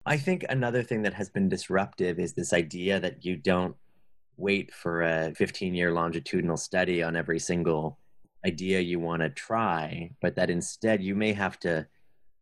[0.06, 3.76] I think another thing that has been disruptive is this idea that you don't
[4.36, 7.98] wait for a 15 year longitudinal study on every single
[8.46, 11.86] idea you want to try, but that instead you may have to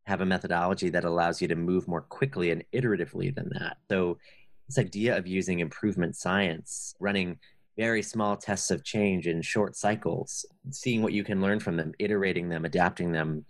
[0.09, 3.77] have a methodology that allows you to move more quickly and iteratively than that.
[3.91, 4.19] So,
[4.67, 7.39] this idea of using improvement science, running
[7.77, 11.93] very small tests of change in short cycles, seeing what you can learn from them,
[11.99, 13.45] iterating them, adapting them,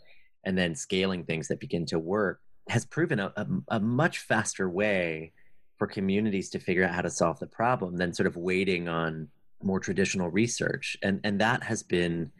[0.44, 4.68] and then scaling things that begin to work has proven a, a, a much faster
[4.68, 5.32] way
[5.76, 9.28] for communities to figure out how to solve the problem than sort of waiting on
[9.62, 12.30] more traditional research and and that has been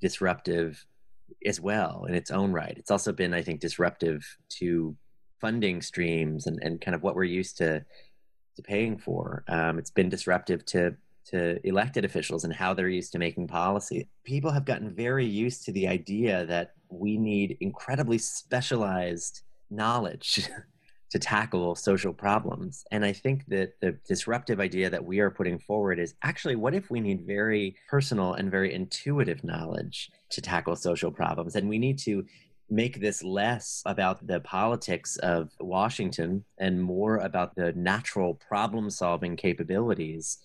[0.00, 0.84] disruptive
[1.46, 2.74] as well in its own right.
[2.76, 4.24] It's also been i think disruptive
[4.60, 4.96] to
[5.40, 7.84] funding streams and, and kind of what we're used to
[8.56, 9.44] to paying for.
[9.48, 14.08] Um, it's been disruptive to to elected officials and how they're used to making policy.
[14.24, 20.48] People have gotten very used to the idea that we need incredibly specialized knowledge
[21.10, 22.84] to tackle social problems.
[22.90, 26.74] And I think that the disruptive idea that we are putting forward is actually what
[26.74, 31.56] if we need very personal and very intuitive knowledge to tackle social problems?
[31.56, 32.26] And we need to
[32.70, 39.36] make this less about the politics of Washington and more about the natural problem solving
[39.36, 40.38] capabilities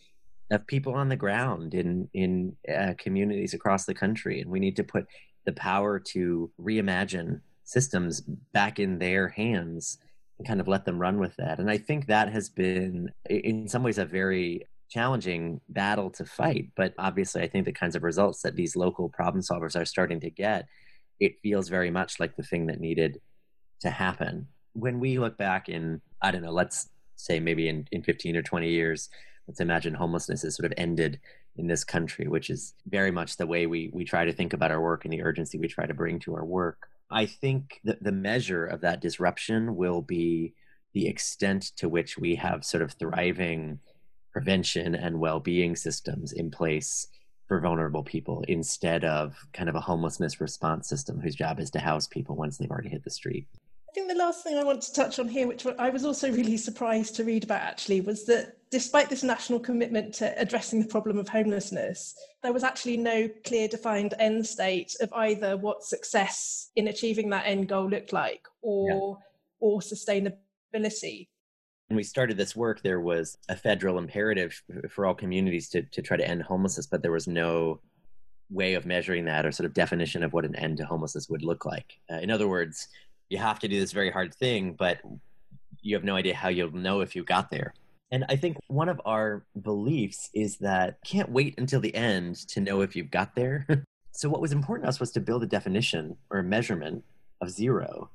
[0.52, 4.76] of people on the ground in in uh, communities across the country and we need
[4.76, 5.06] to put
[5.46, 8.22] the power to reimagine systems
[8.54, 10.13] back in their hands and
[10.44, 11.60] kind of let them run with that.
[11.60, 16.70] And I think that has been, in some ways, a very challenging battle to fight.
[16.76, 20.20] But obviously, I think the kinds of results that these local problem solvers are starting
[20.22, 20.68] to get,
[21.20, 23.20] it feels very much like the thing that needed
[23.82, 24.48] to happen.
[24.74, 28.42] When we look back in, I don't know, let's say maybe in, in 15 or
[28.42, 29.10] 20 years,
[29.48, 31.20] let's imagine homelessness has sort of ended
[31.56, 34.72] in this country, which is very much the way we, we try to think about
[34.72, 36.88] our work and the urgency we try to bring to our work.
[37.12, 40.54] I think that the measure of that disruption will be
[40.94, 43.80] the extent to which we have sort of thriving
[44.32, 47.08] prevention and well-being systems in place
[47.48, 51.80] for vulnerable people instead of kind of a homelessness response system whose job is to
[51.80, 53.48] house people once they've already hit the street.
[53.90, 56.32] I think the last thing I want to touch on here, which I was also
[56.32, 60.88] really surprised to read about actually, was that despite this national commitment to addressing the
[60.88, 66.72] problem of homelessness, there was actually no clear defined end state of either what success
[66.76, 69.26] in achieving that end goal looked like or yeah.
[69.60, 71.28] or sustainability.
[71.90, 74.60] When we started this work, there was a federal imperative
[74.90, 77.80] for all communities to, to try to end homelessness, but there was no
[78.50, 81.44] way of measuring that or sort of definition of what an end to homelessness would
[81.44, 82.00] look like.
[82.12, 82.88] Uh, in other words,
[83.30, 85.00] you have to do this very hard thing, but
[85.84, 87.76] you have no idea how you'll know if you got there.
[88.14, 92.62] And I think one of our beliefs is that can't wait until the end to
[92.62, 93.66] know if you've got there.
[94.12, 97.04] so what was important to us was to build a definition or a measurement
[97.42, 98.12] of zero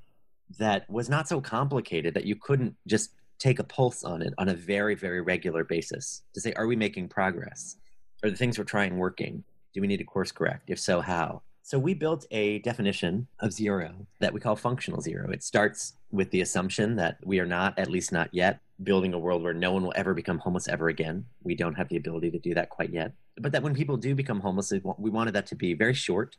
[0.57, 4.49] that was not so complicated that you couldn't just take a pulse on it on
[4.49, 7.77] a very, very regular basis to say, are we making progress?
[8.23, 9.43] Are the things we're trying working?
[9.75, 10.71] Do we need to course correct?
[10.71, 11.43] If so, how?
[11.65, 15.29] So we built a definition of zero that we call functional zero.
[15.33, 19.19] It starts with the assumption that we are not, at least not yet, building a
[19.19, 21.25] world where no one will ever become homeless ever again.
[21.43, 23.13] We don't have the ability to do that quite yet.
[23.37, 26.37] But that when people do become homeless, we wanted that to be very short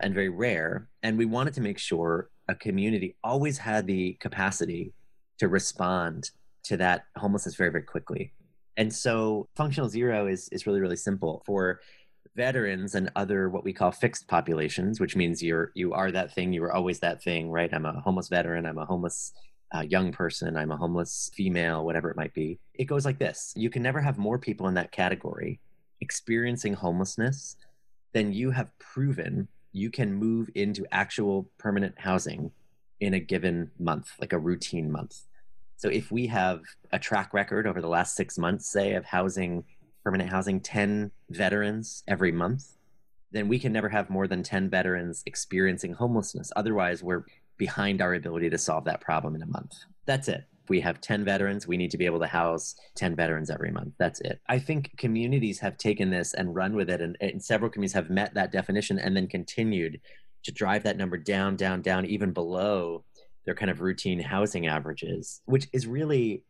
[0.00, 0.88] and very rare.
[1.02, 4.92] And we wanted to make sure a community always had the capacity
[5.38, 6.30] to respond
[6.64, 8.32] to that homelessness very, very quickly.
[8.76, 11.42] And so functional zero is, is really, really simple.
[11.44, 11.80] For
[12.36, 16.52] veterans and other what we call fixed populations, which means you're you are that thing,
[16.52, 17.72] you were always that thing, right?
[17.72, 19.32] I'm a homeless veteran, I'm a homeless
[19.74, 22.58] uh, young person, I'm a homeless female, whatever it might be.
[22.74, 25.60] It goes like this: you can never have more people in that category
[26.00, 27.56] experiencing homelessness
[28.12, 32.50] than you have proven you can move into actual permanent housing
[33.00, 35.20] in a given month, like a routine month.
[35.76, 36.60] So if we have
[36.92, 39.64] a track record over the last six months, say, of housing
[40.04, 42.76] permanent housing 10 veterans every month,
[43.32, 46.50] then we can never have more than 10 veterans experiencing homelessness.
[46.56, 47.24] Otherwise, we're
[47.56, 49.74] behind our ability to solve that problem in a month.
[50.06, 50.44] That's it.
[50.68, 53.94] We have 10 veterans, we need to be able to house 10 veterans every month.
[53.98, 54.40] That's it.
[54.48, 58.08] I think communities have taken this and run with it, and, and several communities have
[58.08, 60.00] met that definition and then continued
[60.44, 63.04] to drive that number down, down, down, even below
[63.44, 66.44] their kind of routine housing averages, which is really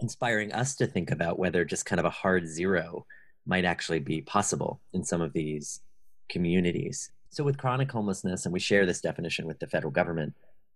[0.00, 3.06] inspiring us to think about whether just kind of a hard zero
[3.46, 5.80] might actually be possible in some of these
[6.28, 7.10] communities.
[7.30, 10.34] So, with chronic homelessness, and we share this definition with the federal government,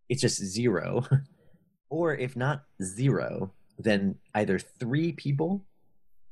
[0.08, 1.04] it's just zero.
[1.90, 5.64] or if not zero, then either three people,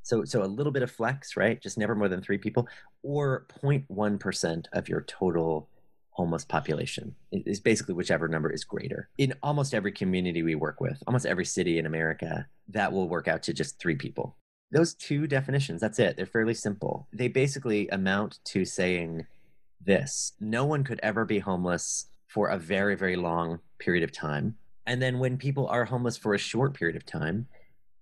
[0.02, 1.60] so, so a little bit of flex, right?
[1.60, 2.68] Just never more than three people,
[3.02, 5.68] or 0.1% of your total
[6.12, 9.08] homeless population is basically whichever number is greater.
[9.18, 13.28] In almost every community we work with, almost every city in America, that will work
[13.28, 14.36] out to just three people.
[14.70, 16.16] Those two definitions, that's it.
[16.16, 17.08] They're fairly simple.
[17.12, 19.26] They basically amount to saying
[19.84, 24.56] this no one could ever be homeless for a very, very long period of time.
[24.86, 27.46] And then when people are homeless for a short period of time,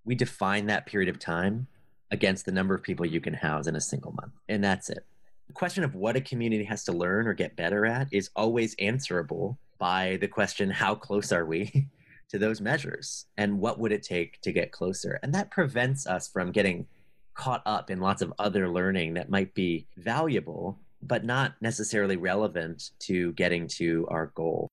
[0.05, 1.67] we define that period of time
[2.11, 4.33] against the number of people you can house in a single month.
[4.49, 5.05] And that's it
[5.51, 8.77] The question of what a community has to learn or get better at is always
[8.79, 11.89] answerable by the question how close are we
[12.29, 15.19] to those measures and what would it take to get closer?
[15.25, 16.87] And that prevents us from getting
[17.35, 22.91] caught up in lots of other learning that might be valuable but not necessarily relevant
[23.01, 24.69] to getting to our goal.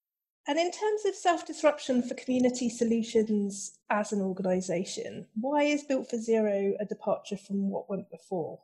[0.48, 6.08] And in terms of self disruption for community solutions as an organisation, why is Built
[6.08, 8.60] for Zero a departure from what went before?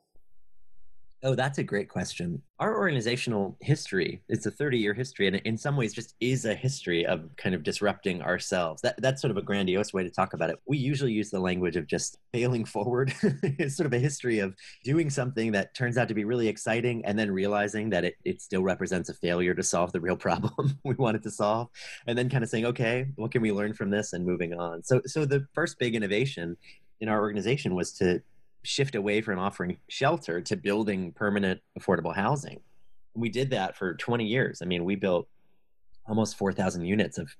[1.26, 2.42] Oh, that's a great question.
[2.60, 6.54] Our organizational history, it's a 30 year history, and in some ways just is a
[6.54, 8.82] history of kind of disrupting ourselves.
[8.82, 10.58] That, that's sort of a grandiose way to talk about it.
[10.66, 13.14] We usually use the language of just failing forward.
[13.42, 14.54] it's sort of a history of
[14.84, 18.42] doing something that turns out to be really exciting and then realizing that it, it
[18.42, 21.70] still represents a failure to solve the real problem we wanted to solve.
[22.06, 24.82] And then kind of saying, okay, what can we learn from this and moving on?
[24.82, 26.58] So, so the first big innovation
[27.00, 28.22] in our organization was to
[28.64, 32.60] shift away from offering shelter to building permanent affordable housing.
[33.14, 34.60] We did that for 20 years.
[34.60, 35.28] I mean, we built
[36.06, 37.34] almost 4,000 units of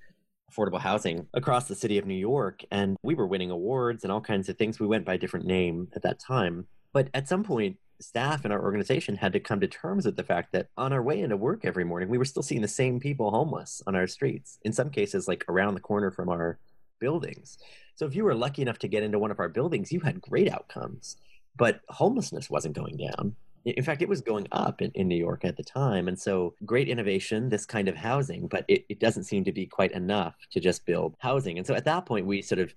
[0.53, 4.21] affordable housing across the city of New York, and we were winning awards and all
[4.21, 4.79] kinds of things.
[4.79, 6.67] We went by a different name at that time.
[6.93, 10.23] But at some point, staff in our organization had to come to terms with the
[10.23, 13.01] fact that on our way into work every morning, we were still seeing the same
[13.01, 16.59] people homeless on our streets, in some cases, like around the corner from our
[16.99, 17.59] buildings.
[17.95, 20.21] So if you were lucky enough to get into one of our buildings, you had
[20.21, 21.17] great outcomes.
[21.57, 23.37] But homelessness wasn't going down.
[23.65, 26.09] In fact, it was going up in, in New York at the time.
[26.09, 29.65] And so, great innovation, this kind of housing, but it, it doesn't seem to be
[29.65, 31.57] quite enough to just build housing.
[31.57, 32.75] And so, at that point, we sort of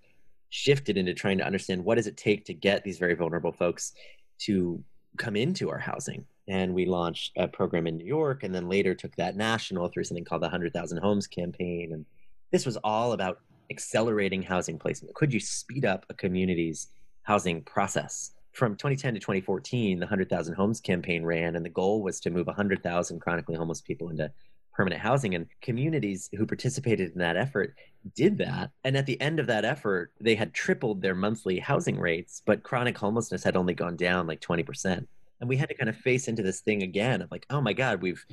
[0.49, 3.93] shifted into trying to understand what does it take to get these very vulnerable folks
[4.39, 4.81] to
[5.17, 8.93] come into our housing and we launched a program in new york and then later
[8.93, 12.05] took that national through something called the 100000 homes campaign and
[12.51, 13.39] this was all about
[13.69, 15.15] accelerating housing placement?
[15.15, 16.87] Could you speed up a community's
[17.23, 18.31] housing process?
[18.53, 22.47] From 2010 to 2014, the 100,000 Homes campaign ran, and the goal was to move
[22.47, 24.31] 100,000 chronically homeless people into
[24.77, 25.35] permanent housing.
[25.35, 27.75] And communities who participated in that effort
[28.15, 28.71] did that.
[28.83, 32.63] And at the end of that effort, they had tripled their monthly housing rates, but
[32.63, 35.05] chronic homelessness had only gone down like 20%.
[35.39, 37.73] And we had to kind of face into this thing again of like, oh my
[37.73, 38.23] God, we've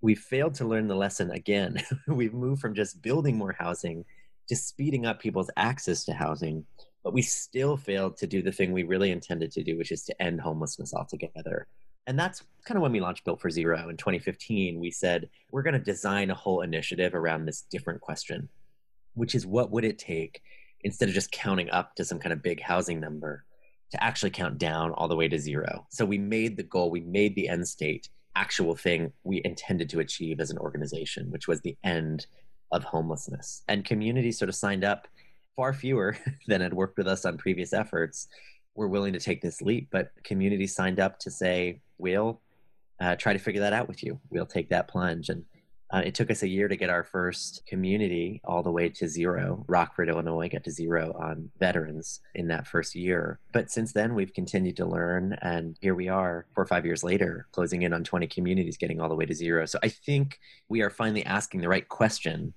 [0.00, 1.82] we've failed to learn the lesson again.
[2.08, 4.04] we've moved from just building more housing
[4.48, 6.64] just speeding up people's access to housing,
[7.02, 10.04] but we still failed to do the thing we really intended to do, which is
[10.04, 11.66] to end homelessness altogether.
[12.06, 14.78] And that's kind of when we launched Built for Zero in 2015.
[14.78, 18.48] We said, we're going to design a whole initiative around this different question,
[19.14, 20.42] which is what would it take
[20.82, 23.44] instead of just counting up to some kind of big housing number
[23.90, 25.86] to actually count down all the way to zero?
[25.90, 30.00] So we made the goal, we made the end state actual thing we intended to
[30.00, 32.26] achieve as an organization, which was the end
[32.74, 33.62] of homelessness.
[33.68, 35.08] And communities sort of signed up,
[35.56, 36.16] far fewer
[36.46, 38.28] than had worked with us on previous efforts,
[38.74, 39.88] were willing to take this leap.
[39.90, 42.40] But communities signed up to say, we'll
[43.00, 44.20] uh, try to figure that out with you.
[44.30, 45.28] We'll take that plunge.
[45.28, 45.44] And
[45.92, 49.06] uh, it took us a year to get our first community all the way to
[49.06, 49.64] zero.
[49.68, 53.38] Rockford, Illinois got to zero on veterans in that first year.
[53.52, 55.38] But since then, we've continued to learn.
[55.42, 59.00] And here we are, four or five years later, closing in on 20 communities, getting
[59.00, 59.66] all the way to zero.
[59.66, 62.54] So I think we are finally asking the right question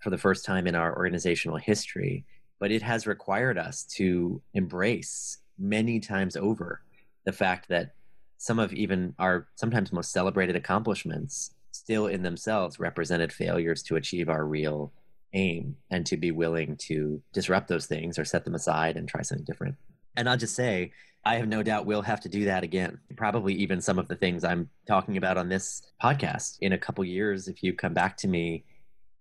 [0.00, 2.24] for the first time in our organizational history.
[2.58, 6.82] But it has required us to embrace many times over
[7.24, 7.94] the fact that
[8.38, 14.28] some of even our sometimes most celebrated accomplishments still in themselves represented failures to achieve
[14.28, 14.92] our real
[15.32, 19.22] aim and to be willing to disrupt those things or set them aside and try
[19.22, 19.76] something different.
[20.16, 20.92] And I'll just say,
[21.24, 22.98] I have no doubt we'll have to do that again.
[23.16, 27.04] Probably even some of the things I'm talking about on this podcast in a couple
[27.04, 27.46] years.
[27.46, 28.64] If you come back to me,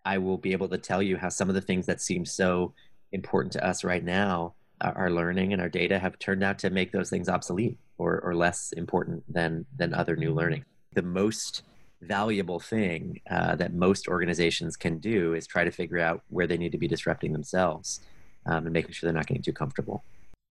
[0.05, 2.73] I will be able to tell you how some of the things that seem so
[3.11, 6.91] important to us right now, our learning and our data have turned out to make
[6.91, 10.63] those things obsolete or, or less important than than other new learning.
[10.93, 11.63] The most
[12.01, 16.57] valuable thing uh, that most organizations can do is try to figure out where they
[16.57, 17.99] need to be disrupting themselves
[18.45, 20.03] um, and making sure they're not getting too comfortable.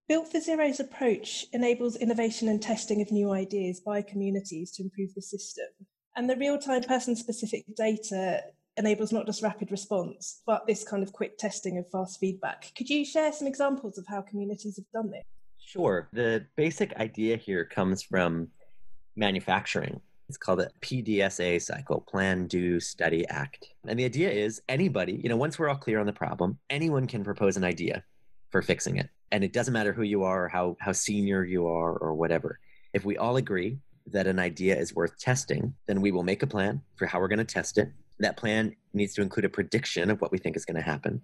[0.09, 5.15] Built for Zero's approach enables innovation and testing of new ideas by communities to improve
[5.15, 5.67] the system.
[6.17, 8.43] And the real time person specific data
[8.77, 12.73] enables not just rapid response, but this kind of quick testing of fast feedback.
[12.77, 15.23] Could you share some examples of how communities have done this?
[15.59, 16.09] Sure.
[16.13, 18.49] The basic idea here comes from
[19.17, 20.01] manufacturing.
[20.29, 23.69] It's called a PDSA cycle, Plan, Do, Study, Act.
[23.87, 27.07] And the idea is anybody, you know, once we're all clear on the problem, anyone
[27.07, 28.05] can propose an idea
[28.51, 29.09] for fixing it.
[29.33, 32.59] And it doesn't matter who you are or how, how senior you are or whatever.
[32.93, 33.79] If we all agree
[34.09, 37.29] that an idea is worth testing, then we will make a plan for how we're
[37.29, 37.91] going to test it.
[38.19, 41.21] That plan needs to include a prediction of what we think is going to happen.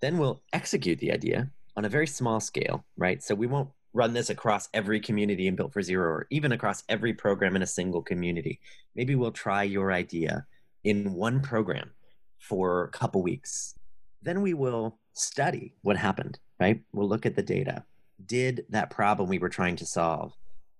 [0.00, 3.22] Then we'll execute the idea on a very small scale, right?
[3.22, 6.82] So we won't run this across every community in Built for Zero or even across
[6.88, 8.60] every program in a single community.
[8.94, 10.46] Maybe we'll try your idea
[10.84, 11.90] in one program
[12.38, 13.74] for a couple weeks.
[14.22, 16.80] Then we will study what happened, right?
[16.92, 17.84] We'll look at the data.
[18.26, 20.32] Did that problem we were trying to solve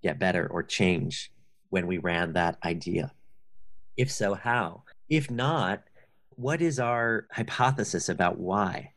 [0.02, 1.30] get better or change
[1.70, 3.12] when we ran that idea?
[3.96, 4.84] If so, how?
[5.12, 5.82] If not,
[6.36, 8.92] what is our hypothesis about why?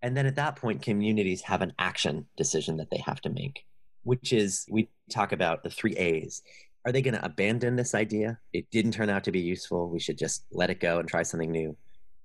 [0.00, 3.66] And then at that point, communities have an action decision that they have to make,
[4.02, 6.40] which is we talk about the three A's.
[6.86, 8.38] Are they going to abandon this idea?
[8.54, 9.90] It didn't turn out to be useful.
[9.90, 11.76] We should just let it go and try something new.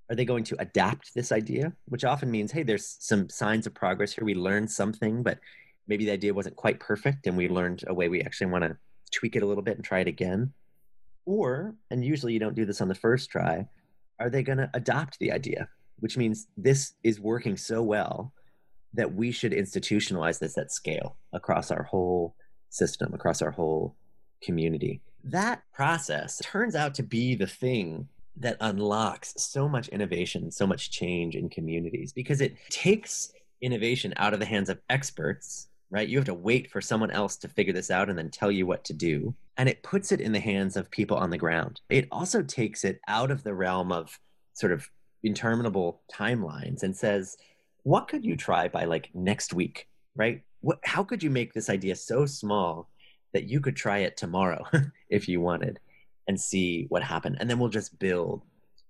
[0.09, 1.73] Are they going to adapt this idea?
[1.89, 4.23] Which often means, hey, there's some signs of progress here.
[4.23, 5.39] We learned something, but
[5.85, 8.77] maybe the idea wasn't quite perfect and we learned a way we actually want to
[9.11, 10.53] tweak it a little bit and try it again.
[11.27, 13.67] Or, and usually you don't do this on the first try,
[14.19, 15.69] are they going to adopt the idea?
[15.99, 18.33] which means this is working so well
[18.93, 22.35] that we should institutionalize this at scale across our whole
[22.69, 23.95] system, across our whole
[24.41, 25.01] community.
[25.23, 30.91] That process turns out to be the thing that unlocks so much innovation, so much
[30.91, 33.31] change in communities because it takes
[33.61, 36.07] innovation out of the hands of experts, right?
[36.07, 38.65] You have to wait for someone else to figure this out and then tell you
[38.65, 39.33] what to do.
[39.57, 41.81] And it puts it in the hands of people on the ground.
[41.89, 44.19] It also takes it out of the realm of
[44.53, 44.89] sort of
[45.23, 47.37] interminable timelines and says,
[47.83, 50.43] what could you try by like next week, right?
[50.59, 52.89] What, how could you make this idea so small
[53.33, 54.65] that you could try it tomorrow
[55.09, 55.79] if you wanted
[56.27, 57.37] and see what happened?
[57.39, 58.43] And then we'll just build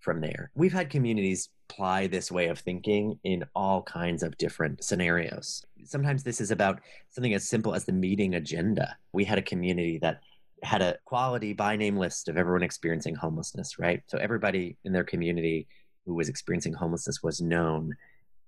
[0.07, 0.51] from there.
[0.55, 5.65] We've had communities apply this way of thinking in all kinds of different scenarios.
[5.83, 6.79] Sometimes this is about
[7.09, 8.95] something as simple as the meeting agenda.
[9.11, 10.21] We had a community that
[10.63, 14.01] had a quality by name list of everyone experiencing homelessness, right?
[14.07, 15.67] So everybody in their community
[16.05, 17.93] who was experiencing homelessness was known.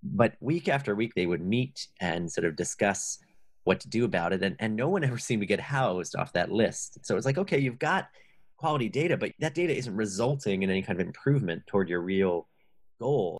[0.02, 3.20] But week after week, they would meet and sort of discuss
[3.66, 4.42] what to do about it.
[4.44, 7.06] And, and no one ever seemed to get housed off that list.
[7.06, 8.08] So it's like, okay, you've got
[8.60, 12.46] quality data, but that data isn't resulting in any kind of improvement toward your real
[13.00, 13.40] goal.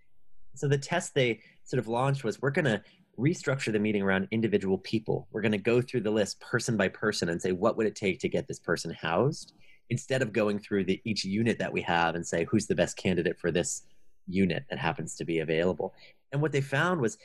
[0.56, 2.82] So the test they sort of launched was we're going to
[3.20, 5.28] restructure the meeting around individual people.
[5.32, 7.96] We're going to go through the list person by person and say, what would it
[7.96, 9.54] take to get this person housed?
[9.90, 12.96] Instead of going through the, each unit that we have and say, who's the best
[12.96, 13.84] candidate for this
[14.26, 15.94] unit that happens to be available.
[16.32, 17.18] And what they found was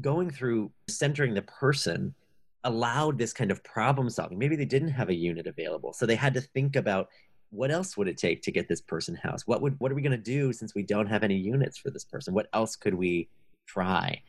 [0.00, 2.14] going through centering the person
[2.62, 4.38] allowed this kind of problem solving.
[4.38, 5.92] Maybe they didn't have a unit available.
[5.92, 7.08] So they had to think about
[7.50, 9.46] what else would it take to get this person housed?
[9.46, 11.90] What would what are we going to do since we don't have any units for
[11.90, 12.34] this person?
[12.34, 13.28] What else could we
[13.66, 14.22] try?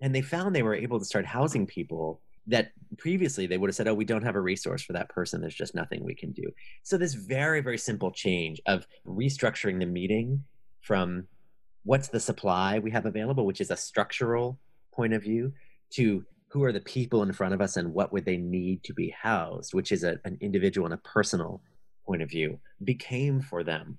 [0.00, 3.74] And they found they were able to start housing people that previously they would have
[3.74, 5.40] said, oh, we don't have a resource for that person.
[5.40, 6.44] There's just nothing we can do.
[6.82, 10.44] So, this very, very simple change of restructuring the meeting
[10.80, 11.26] from
[11.84, 14.58] what's the supply we have available, which is a structural
[14.92, 15.52] point of view,
[15.90, 18.92] to who are the people in front of us and what would they need to
[18.92, 21.62] be housed, which is a, an individual and a personal
[22.10, 23.96] point of view, became for them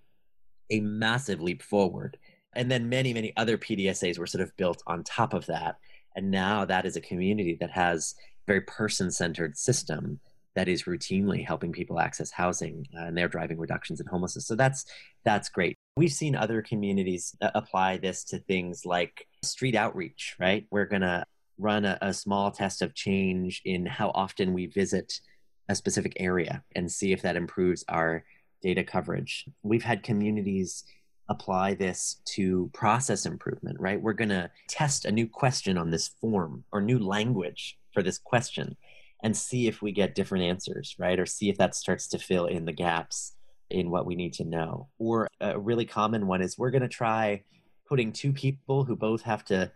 [0.69, 2.17] a massive leap forward.
[2.53, 5.77] And then many, many other PDSAs were sort of built on top of that.
[6.17, 10.19] And now that is a community that has a very person centered system
[10.55, 14.45] that is routinely helping people access housing uh, and they're driving reductions in homelessness.
[14.45, 14.83] So that's
[15.23, 15.77] that's great.
[15.95, 20.65] We've seen other communities uh, apply this to things like street outreach, right?
[20.69, 21.23] We're going to
[21.57, 25.21] run a, a, small test of change in how often we visit
[25.69, 28.23] a specific area and see if that improves our
[28.61, 29.45] data coverage.
[29.63, 30.83] We've had communities
[31.29, 34.01] apply this to process improvement, right?
[34.01, 38.17] We're going to test a new question on this form or new language for this
[38.17, 38.75] question
[39.23, 41.19] and see if we get different answers, right?
[41.19, 43.33] Or see if that starts to fill in the gaps
[43.69, 44.89] in what we need to know.
[44.97, 47.43] Or a really common one is we're going to try
[47.87, 49.71] putting two people who both have to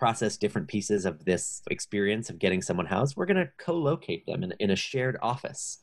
[0.00, 3.16] process different pieces of this experience of getting someone housed.
[3.16, 5.78] We're going to co locate them in, in a shared office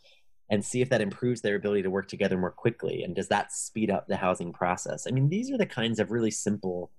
[0.50, 3.04] and see if that improves their ability to work together more quickly.
[3.04, 5.06] And does that speed up the housing process?
[5.08, 6.90] I mean, these are the kinds of really simple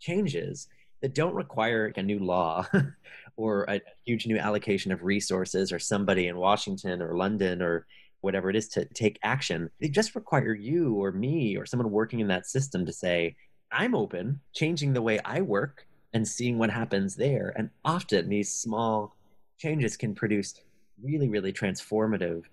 [0.00, 0.66] changes
[1.00, 2.66] that don't require a new law
[3.36, 7.86] or a huge new allocation of resources or somebody in Washington or London or
[8.20, 9.70] whatever it is to take action.
[9.80, 13.36] They just require you or me or someone working in that system to say,
[13.70, 17.52] I'm open, changing the way I work and seeing what happens there.
[17.56, 19.14] And often these small
[19.58, 20.54] changes can produce
[21.02, 22.44] really, really transformative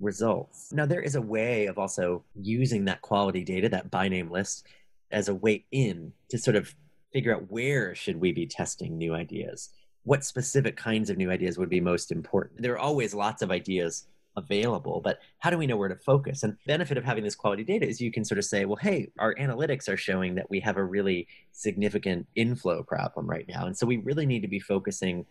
[0.00, 0.72] results.
[0.72, 4.66] Now, there is a way of also using that quality data, that by name list,
[5.10, 6.74] as a way in to sort of
[7.12, 9.70] figure out where should we be testing new ideas
[10.02, 13.50] what specific kinds of new ideas would be most important there are always lots of
[13.50, 17.22] ideas available but how do we know where to focus and the benefit of having
[17.22, 20.34] this quality data is you can sort of say well hey our analytics are showing
[20.34, 24.42] that we have a really significant inflow problem right now and so we really need
[24.42, 25.24] to be focusing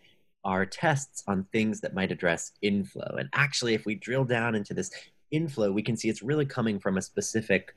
[0.44, 3.16] our tests on things that might address inflow.
[3.18, 4.92] And actually, if we drill down into this
[5.32, 7.76] inflow, we can see it's really coming from a specific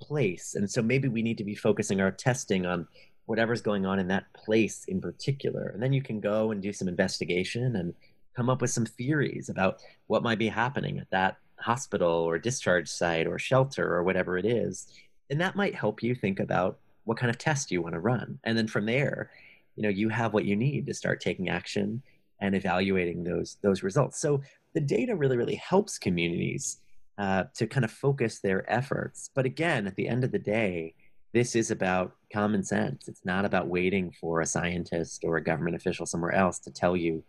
[0.00, 0.54] place.
[0.54, 2.88] And so maybe we need to be focusing our testing on
[3.26, 5.68] whatever's going on in that place in particular.
[5.68, 7.94] And then you can go and do some investigation and
[8.34, 12.88] come up with some theories about what might be happening at that hospital or discharge
[12.88, 14.88] site or shelter or whatever it is.
[15.30, 18.38] And that might help you think about what kind of test you want to run.
[18.44, 19.30] And then from there,
[19.76, 22.02] you know, you have what you need to start taking action
[22.40, 24.20] and evaluating those those results.
[24.20, 24.42] So
[24.74, 26.78] the data really, really helps communities
[27.18, 29.30] uh, to kind of focus their efforts.
[29.34, 30.94] But again, at the end of the day,
[31.32, 33.08] this is about common sense.
[33.08, 36.96] It's not about waiting for a scientist or a government official somewhere else to tell
[36.96, 37.22] you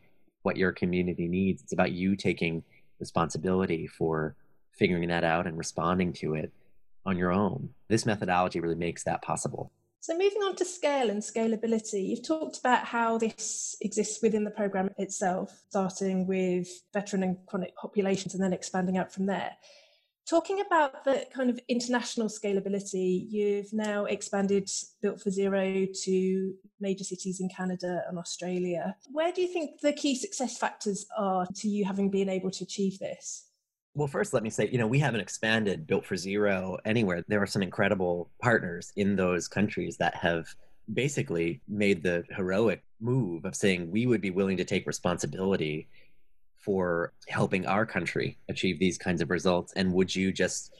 [0.44, 1.61] what your community needs.
[1.64, 2.64] It's about you taking
[2.99, 4.36] responsibility for
[4.72, 6.52] figuring that out and responding to it
[7.06, 7.70] on your own.
[7.90, 9.72] This methodology really makes that possible.
[9.99, 14.52] So, moving on to scale and scalability, you've talked about how this exists within the
[14.52, 19.52] programme itself, starting with veteran and chronic populations and then expanding out from there.
[20.30, 24.70] Talking about the kind of international scalability, you've now expanded
[25.02, 28.95] Built for Zero to major cities in Canada and Australia.
[29.12, 32.64] Where do you think the key success factors are to you having been able to
[32.64, 33.50] achieve this?
[33.95, 37.24] Well, first, let me say, you know, we haven't expanded Built for Zero anywhere.
[37.28, 40.48] There are some incredible partners in those countries that have
[40.94, 45.90] basically made the heroic move of saying we would be willing to take responsibility
[46.64, 49.73] for helping our country achieve these kinds of results.
[49.76, 50.73] And would you just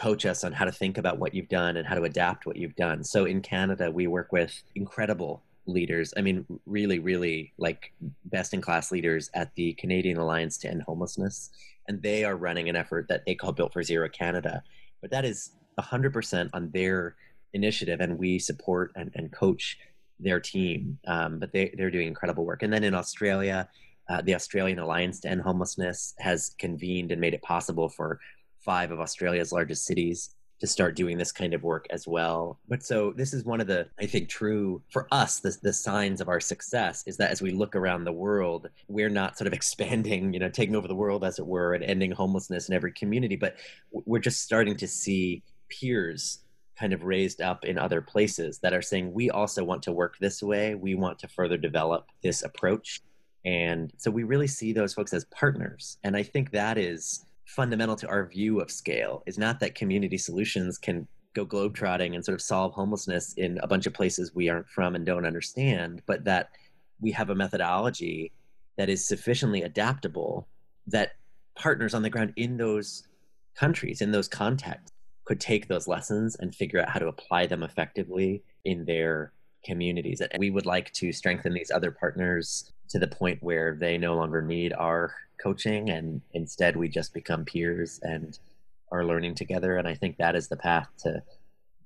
[0.00, 2.56] coach us on how to think about what you've done and how to adapt what
[2.56, 3.04] you've done?
[3.04, 6.14] So in Canada, we work with incredible leaders.
[6.16, 7.92] I mean, really, really like
[8.26, 11.50] best in class leaders at the Canadian Alliance to End Homelessness
[11.88, 14.62] and they are running an effort that they call Built for Zero Canada.
[15.00, 17.16] But that is 100% on their
[17.54, 19.78] initiative, and we support and, and coach
[20.20, 20.98] their team.
[21.06, 22.62] Um, but they, they're doing incredible work.
[22.62, 23.68] And then in Australia,
[24.08, 28.20] uh, the Australian Alliance to End Homelessness has convened and made it possible for
[28.64, 32.58] five of Australia's largest cities to start doing this kind of work as well.
[32.68, 36.20] But so this is one of the, I think, true for us, the, the signs
[36.20, 39.52] of our success is that as we look around the world, we're not sort of
[39.54, 42.92] expanding, you know, taking over the world, as it were, and ending homelessness in every
[42.92, 43.56] community, but
[43.92, 46.40] we're just starting to see peers
[46.78, 50.16] kind of raised up in other places that are saying, we also want to work
[50.18, 50.74] this way.
[50.74, 53.02] We want to further develop this approach.
[53.48, 55.96] And so we really see those folks as partners.
[56.04, 60.18] And I think that is fundamental to our view of scale is not that community
[60.18, 64.50] solutions can go globetrotting and sort of solve homelessness in a bunch of places we
[64.50, 66.50] aren't from and don't understand, but that
[67.00, 68.32] we have a methodology
[68.76, 70.46] that is sufficiently adaptable
[70.86, 71.12] that
[71.54, 73.08] partners on the ground in those
[73.54, 74.92] countries, in those contexts,
[75.24, 79.32] could take those lessons and figure out how to apply them effectively in their
[79.64, 80.20] communities.
[80.20, 84.14] And we would like to strengthen these other partners to the point where they no
[84.14, 88.38] longer need our coaching and instead we just become peers and
[88.90, 89.76] are learning together.
[89.76, 91.22] And i think that is the path to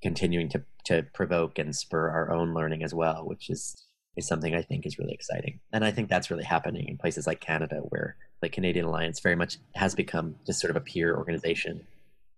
[0.03, 3.77] continuing to to provoke and spur our own learning as well which is
[4.17, 5.61] is something i think is really exciting.
[5.73, 9.37] And i think that's really happening in places like canada where the canadian alliance very
[9.37, 11.87] much has become just sort of a peer organization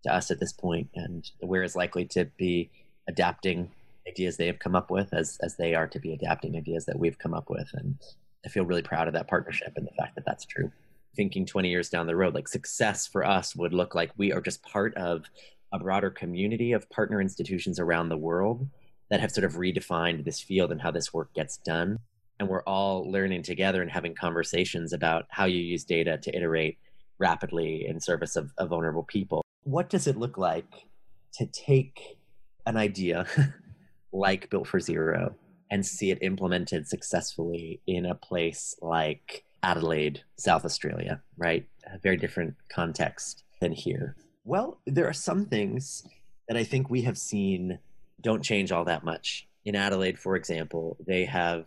[0.05, 2.71] to us at this point and we're as likely to be
[3.09, 3.71] adapting
[4.07, 6.99] ideas they have come up with as as they are to be adapting ideas that
[6.99, 7.71] we've come up with.
[7.73, 7.97] And
[8.45, 10.71] i feel really proud of that partnership and the fact that that's true.
[11.17, 14.41] Thinking 20 years down the road like success for us would look like we are
[14.41, 15.25] just part of
[15.73, 18.69] a broader community of partner institutions around the world
[19.11, 21.99] that have sort of redefined this field and how this work gets done.
[22.39, 26.79] And we're all learning together and having conversations about how you use data to iterate
[27.19, 29.43] rapidly in service of, of vulnerable people.
[29.63, 30.87] What does it look like
[31.35, 32.19] to take
[32.67, 33.27] an idea
[34.13, 35.35] like built for zero
[35.75, 41.67] and see it implemented successfully in a place like Adelaide, South Australia, right?
[41.93, 44.15] A very different context than here.
[44.45, 46.07] Well, there are some things
[46.47, 47.81] that I think we have seen
[48.21, 49.49] don't change all that much.
[49.65, 51.67] In Adelaide, for example, they have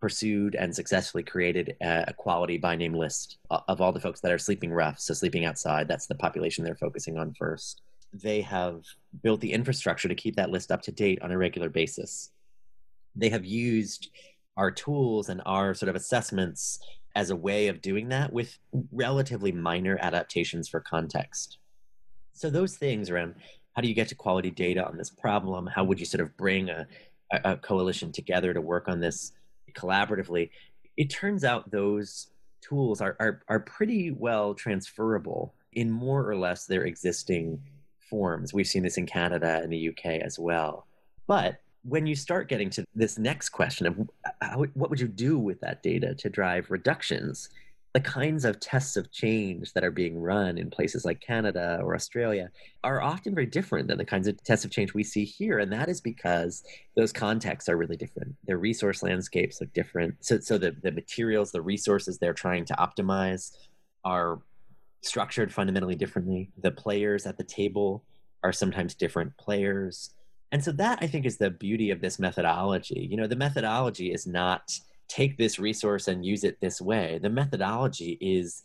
[0.00, 4.38] pursued and successfully created a quality by name list of all the folks that are
[4.38, 5.86] sleeping rough, so sleeping outside.
[5.86, 7.80] That's the population they're focusing on first.
[8.12, 8.82] They have
[9.22, 12.32] built the infrastructure to keep that list up to date on a regular basis.
[13.16, 14.10] They have used
[14.56, 16.78] our tools and our sort of assessments
[17.14, 18.58] as a way of doing that with
[18.92, 21.58] relatively minor adaptations for context.
[22.32, 23.34] So, those things around
[23.74, 25.66] how do you get to quality data on this problem?
[25.66, 26.86] How would you sort of bring a,
[27.44, 29.32] a coalition together to work on this
[29.74, 30.50] collaboratively?
[30.96, 32.28] It turns out those
[32.62, 37.60] tools are, are, are pretty well transferable in more or less their existing
[38.08, 38.54] forms.
[38.54, 40.86] We've seen this in Canada and the UK as well.
[41.26, 45.08] But when you start getting to this next question of uh, how, what would you
[45.08, 47.48] do with that data to drive reductions,
[47.94, 51.94] the kinds of tests of change that are being run in places like Canada or
[51.94, 52.50] Australia
[52.84, 55.60] are often very different than the kinds of tests of change we see here.
[55.60, 56.62] And that is because
[56.96, 58.34] those contexts are really different.
[58.46, 60.16] Their resource landscapes look different.
[60.20, 63.52] So, so the, the materials, the resources they're trying to optimize
[64.04, 64.40] are
[65.02, 66.50] structured fundamentally differently.
[66.62, 68.04] The players at the table
[68.42, 70.10] are sometimes different players.
[70.52, 73.06] And so that I think is the beauty of this methodology.
[73.10, 74.78] You know, the methodology is not
[75.08, 77.18] take this resource and use it this way.
[77.22, 78.62] The methodology is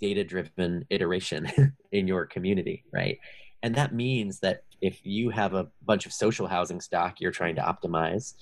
[0.00, 1.50] data driven iteration
[1.92, 3.18] in your community, right?
[3.62, 7.54] And that means that if you have a bunch of social housing stock you're trying
[7.54, 8.34] to optimize,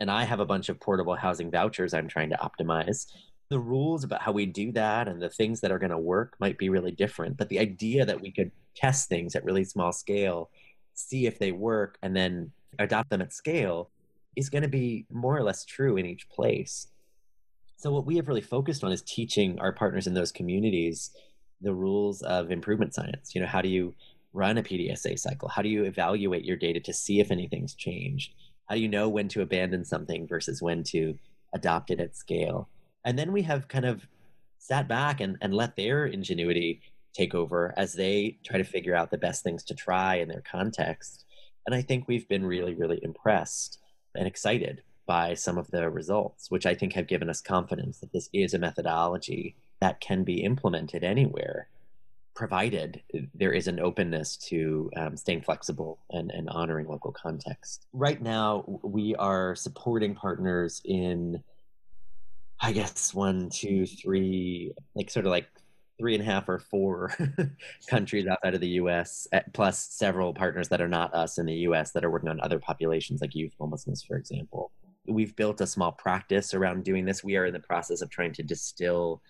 [0.00, 3.06] and I have a bunch of portable housing vouchers I'm trying to optimize,
[3.50, 6.36] the rules about how we do that and the things that are going to work
[6.38, 7.36] might be really different.
[7.36, 10.50] But the idea that we could test things at really small scale,
[10.98, 13.90] see if they work, and then adopt them at scale
[14.36, 16.88] is going to be more or less true in each place.
[17.76, 21.10] So, what we have really focused on is teaching our partners in those communities
[21.60, 23.34] the rules of improvement science.
[23.34, 23.94] You know, how do you
[24.32, 25.48] run a PDSA cycle?
[25.48, 28.34] How do you evaluate your data to see if anything's changed?
[28.68, 31.18] How do you know when to abandon something versus when to
[31.54, 32.68] adopt it at scale?
[33.04, 34.06] And then we have kind of
[34.58, 36.80] sat back and, and let their ingenuity
[37.14, 40.42] take over as they try to figure out the best things to try in their
[40.42, 41.24] context.
[41.66, 43.78] And I think we've been really, really impressed
[44.14, 48.12] and excited by some of the results, which I think have given us confidence that
[48.12, 51.68] this is a methodology that can be implemented anywhere,
[52.34, 53.02] provided
[53.34, 57.86] there is an openness to um, staying flexible and, and honoring local context.
[57.92, 61.42] Right now, we are supporting partners in
[62.60, 65.46] I guess one, two, three, like sort of like
[65.98, 67.12] three and a half or four
[67.88, 71.54] countries outside of the US, eh, plus several partners that are not us in the
[71.54, 74.70] US that are working on other populations like youth homelessness, for example.
[75.06, 77.24] We've built a small practice around doing this.
[77.24, 79.22] We are in the process of trying to distill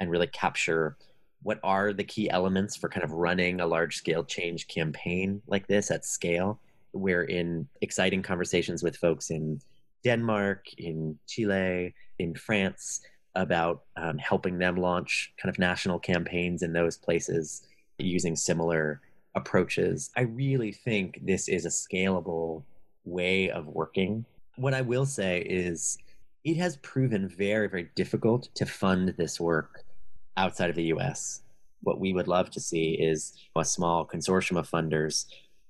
[0.00, 0.96] and really capture
[1.42, 5.66] what are the key elements for kind of running a large scale change campaign like
[5.68, 6.58] this at scale.
[6.92, 9.60] We're in exciting conversations with folks in
[10.02, 13.00] Denmark, in Chile, in France
[13.36, 17.62] about um, helping them launch kind of national campaigns in those places
[17.98, 19.00] using similar
[19.34, 20.10] approaches.
[20.16, 22.64] I really think this is a scalable
[23.04, 24.24] way of working.
[24.56, 25.98] What I will say is
[26.44, 29.84] it has proven very, very difficult to fund this work
[30.36, 31.42] outside of the US.
[31.82, 35.26] What we would love to see is a small consortium of funders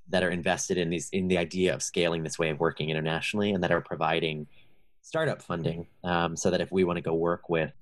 [0.08, 3.50] that are invested in these in the idea of scaling this way of working internationally
[3.50, 4.46] and that are providing
[5.06, 7.72] startup funding um, so that if we want to go work with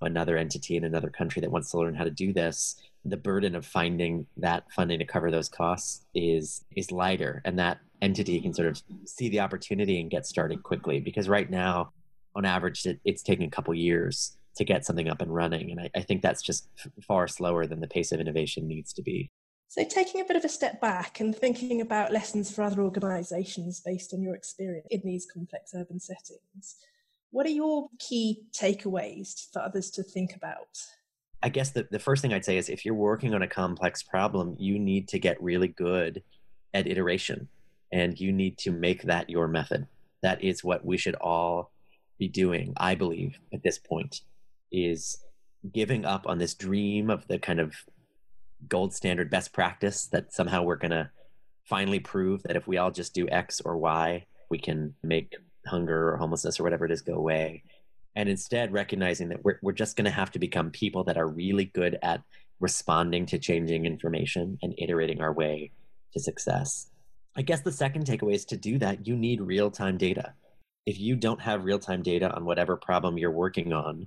[0.00, 2.74] another entity in another country that wants to learn how to do this
[3.04, 7.78] the burden of finding that funding to cover those costs is is lighter and that
[8.02, 10.98] entity can sort of see the opportunity and get started quickly.
[10.98, 11.92] Because right now
[12.34, 15.80] on average it, it's taking a couple years to get something up and running and
[15.80, 16.68] I, I think that's just
[17.06, 19.30] far slower than the pace of innovation needs to be
[19.68, 23.80] so, taking a bit of a step back and thinking about lessons for other organisations
[23.80, 26.76] based on your experience in these complex urban settings,
[27.30, 30.78] what are your key takeaways for others to think about?
[31.42, 34.02] I guess the, the first thing I'd say is if you're working on a complex
[34.02, 36.22] problem, you need to get really good
[36.72, 37.48] at iteration
[37.92, 39.86] and you need to make that your method.
[40.22, 41.72] That is what we should all
[42.18, 44.22] be doing, I believe, at this point,
[44.72, 45.18] is
[45.72, 47.74] giving up on this dream of the kind of
[48.68, 51.10] gold standard best practice that somehow we're going to
[51.64, 55.34] finally prove that if we all just do X or Y, we can make
[55.66, 57.62] hunger or homelessness or whatever it is go away.
[58.14, 61.26] And instead, recognizing that we're, we're just going to have to become people that are
[61.28, 62.22] really good at
[62.60, 65.72] responding to changing information and iterating our way
[66.12, 66.88] to success.
[67.36, 70.32] I guess the second takeaway is to do that, you need real time data.
[70.86, 74.06] If you don't have real time data on whatever problem you're working on,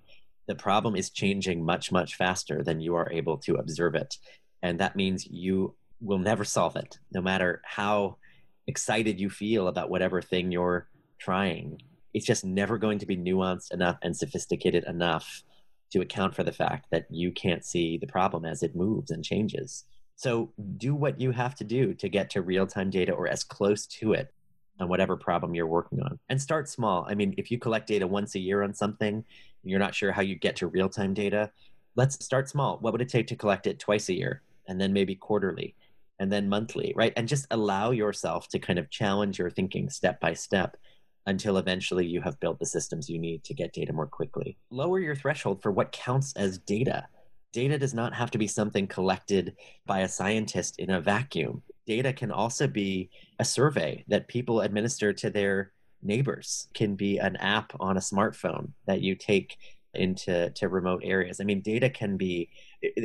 [0.50, 4.18] the problem is changing much, much faster than you are able to observe it.
[4.64, 8.18] And that means you will never solve it, no matter how
[8.66, 10.88] excited you feel about whatever thing you're
[11.20, 11.84] trying.
[12.16, 15.44] It's just never going to be nuanced enough and sophisticated enough
[15.92, 19.24] to account for the fact that you can't see the problem as it moves and
[19.24, 19.86] changes.
[20.16, 23.44] So do what you have to do to get to real time data or as
[23.44, 24.34] close to it
[24.80, 26.20] on whatever problem you're working on.
[26.30, 27.06] And start small.
[27.10, 29.26] I mean, if you collect data once a year on something, and
[29.64, 31.52] you're not sure how you get to real time data,
[31.96, 32.78] let's start small.
[32.80, 35.76] What would it take to collect it twice a year and then maybe quarterly
[36.20, 37.14] and then monthly, right?
[37.16, 40.78] And just allow yourself to kind of challenge your thinking step by step
[41.26, 44.58] until eventually you have built the systems you need to get data more quickly.
[44.70, 47.08] Lower your threshold for what counts as data.
[47.52, 49.56] Data does not have to be something collected
[49.86, 51.64] by a scientist in a vacuum.
[51.88, 53.10] Data can also be
[53.40, 55.72] a survey that people administer to their
[56.02, 59.58] neighbors, can be an app on a smartphone that you take
[59.96, 61.40] into to remote areas.
[61.40, 62.50] I mean, data can be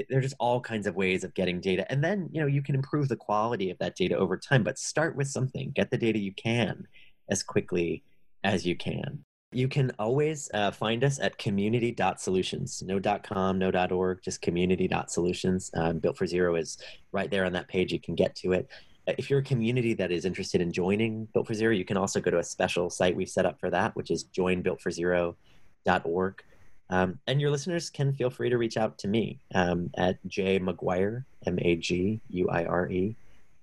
[0.08, 2.74] there's just all kinds of ways of getting data, and then you know you can
[2.74, 4.62] improve the quality of that data over time.
[4.62, 5.72] But start with something.
[5.74, 6.86] Get the data you can
[7.30, 8.04] as quickly
[8.42, 9.24] as you can.
[9.54, 12.82] You can always uh, find us at community.solutions.
[12.82, 15.70] No .com, no .org, just community.solutions.
[15.74, 16.76] Um, Built for Zero is
[17.12, 17.92] right there on that page.
[17.92, 18.68] You can get to it.
[19.06, 21.96] Uh, if you're a community that is interested in joining Built for Zero, you can
[21.96, 26.42] also go to a special site we've set up for that, which is joinbuiltforzero.org.
[26.90, 30.58] Um, and your listeners can feel free to reach out to me um, at J
[30.58, 31.24] Maguire,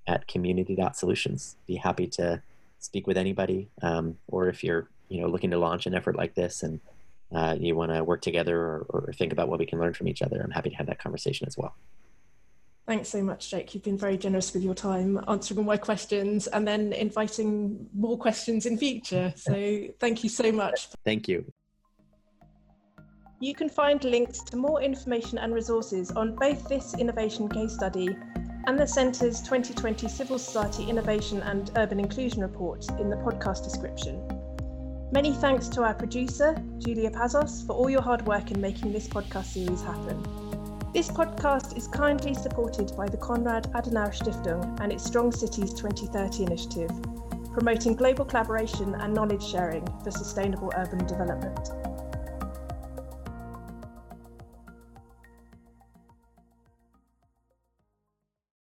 [0.08, 1.58] at community.solutions.
[1.68, 2.42] Be happy to
[2.80, 3.70] speak with anybody.
[3.82, 6.80] Um, or if you're you know looking to launch an effort like this and
[7.34, 10.08] uh, you want to work together or, or think about what we can learn from
[10.08, 11.76] each other, I'm happy to have that conversation as well.
[12.88, 13.74] Thanks so much, Jake.
[13.74, 18.18] You've been very generous with your time answering all my questions and then inviting more
[18.18, 19.34] questions in future.
[19.38, 20.90] So thank you so much.
[21.06, 21.46] Thank you.
[23.40, 28.10] You can find links to more information and resources on both this innovation case study
[28.68, 34.41] and the Centre's 2020 Civil Society Innovation and Urban Inclusion Report in the podcast description.
[35.14, 39.10] Many thanks to our producer, Julia Pazos, for all your hard work in making this
[39.10, 40.24] podcast series happen.
[40.94, 46.44] This podcast is kindly supported by the Konrad Adenauer Stiftung and its Strong Cities 2030
[46.44, 46.92] initiative,
[47.52, 51.60] promoting global collaboration and knowledge sharing for sustainable urban development.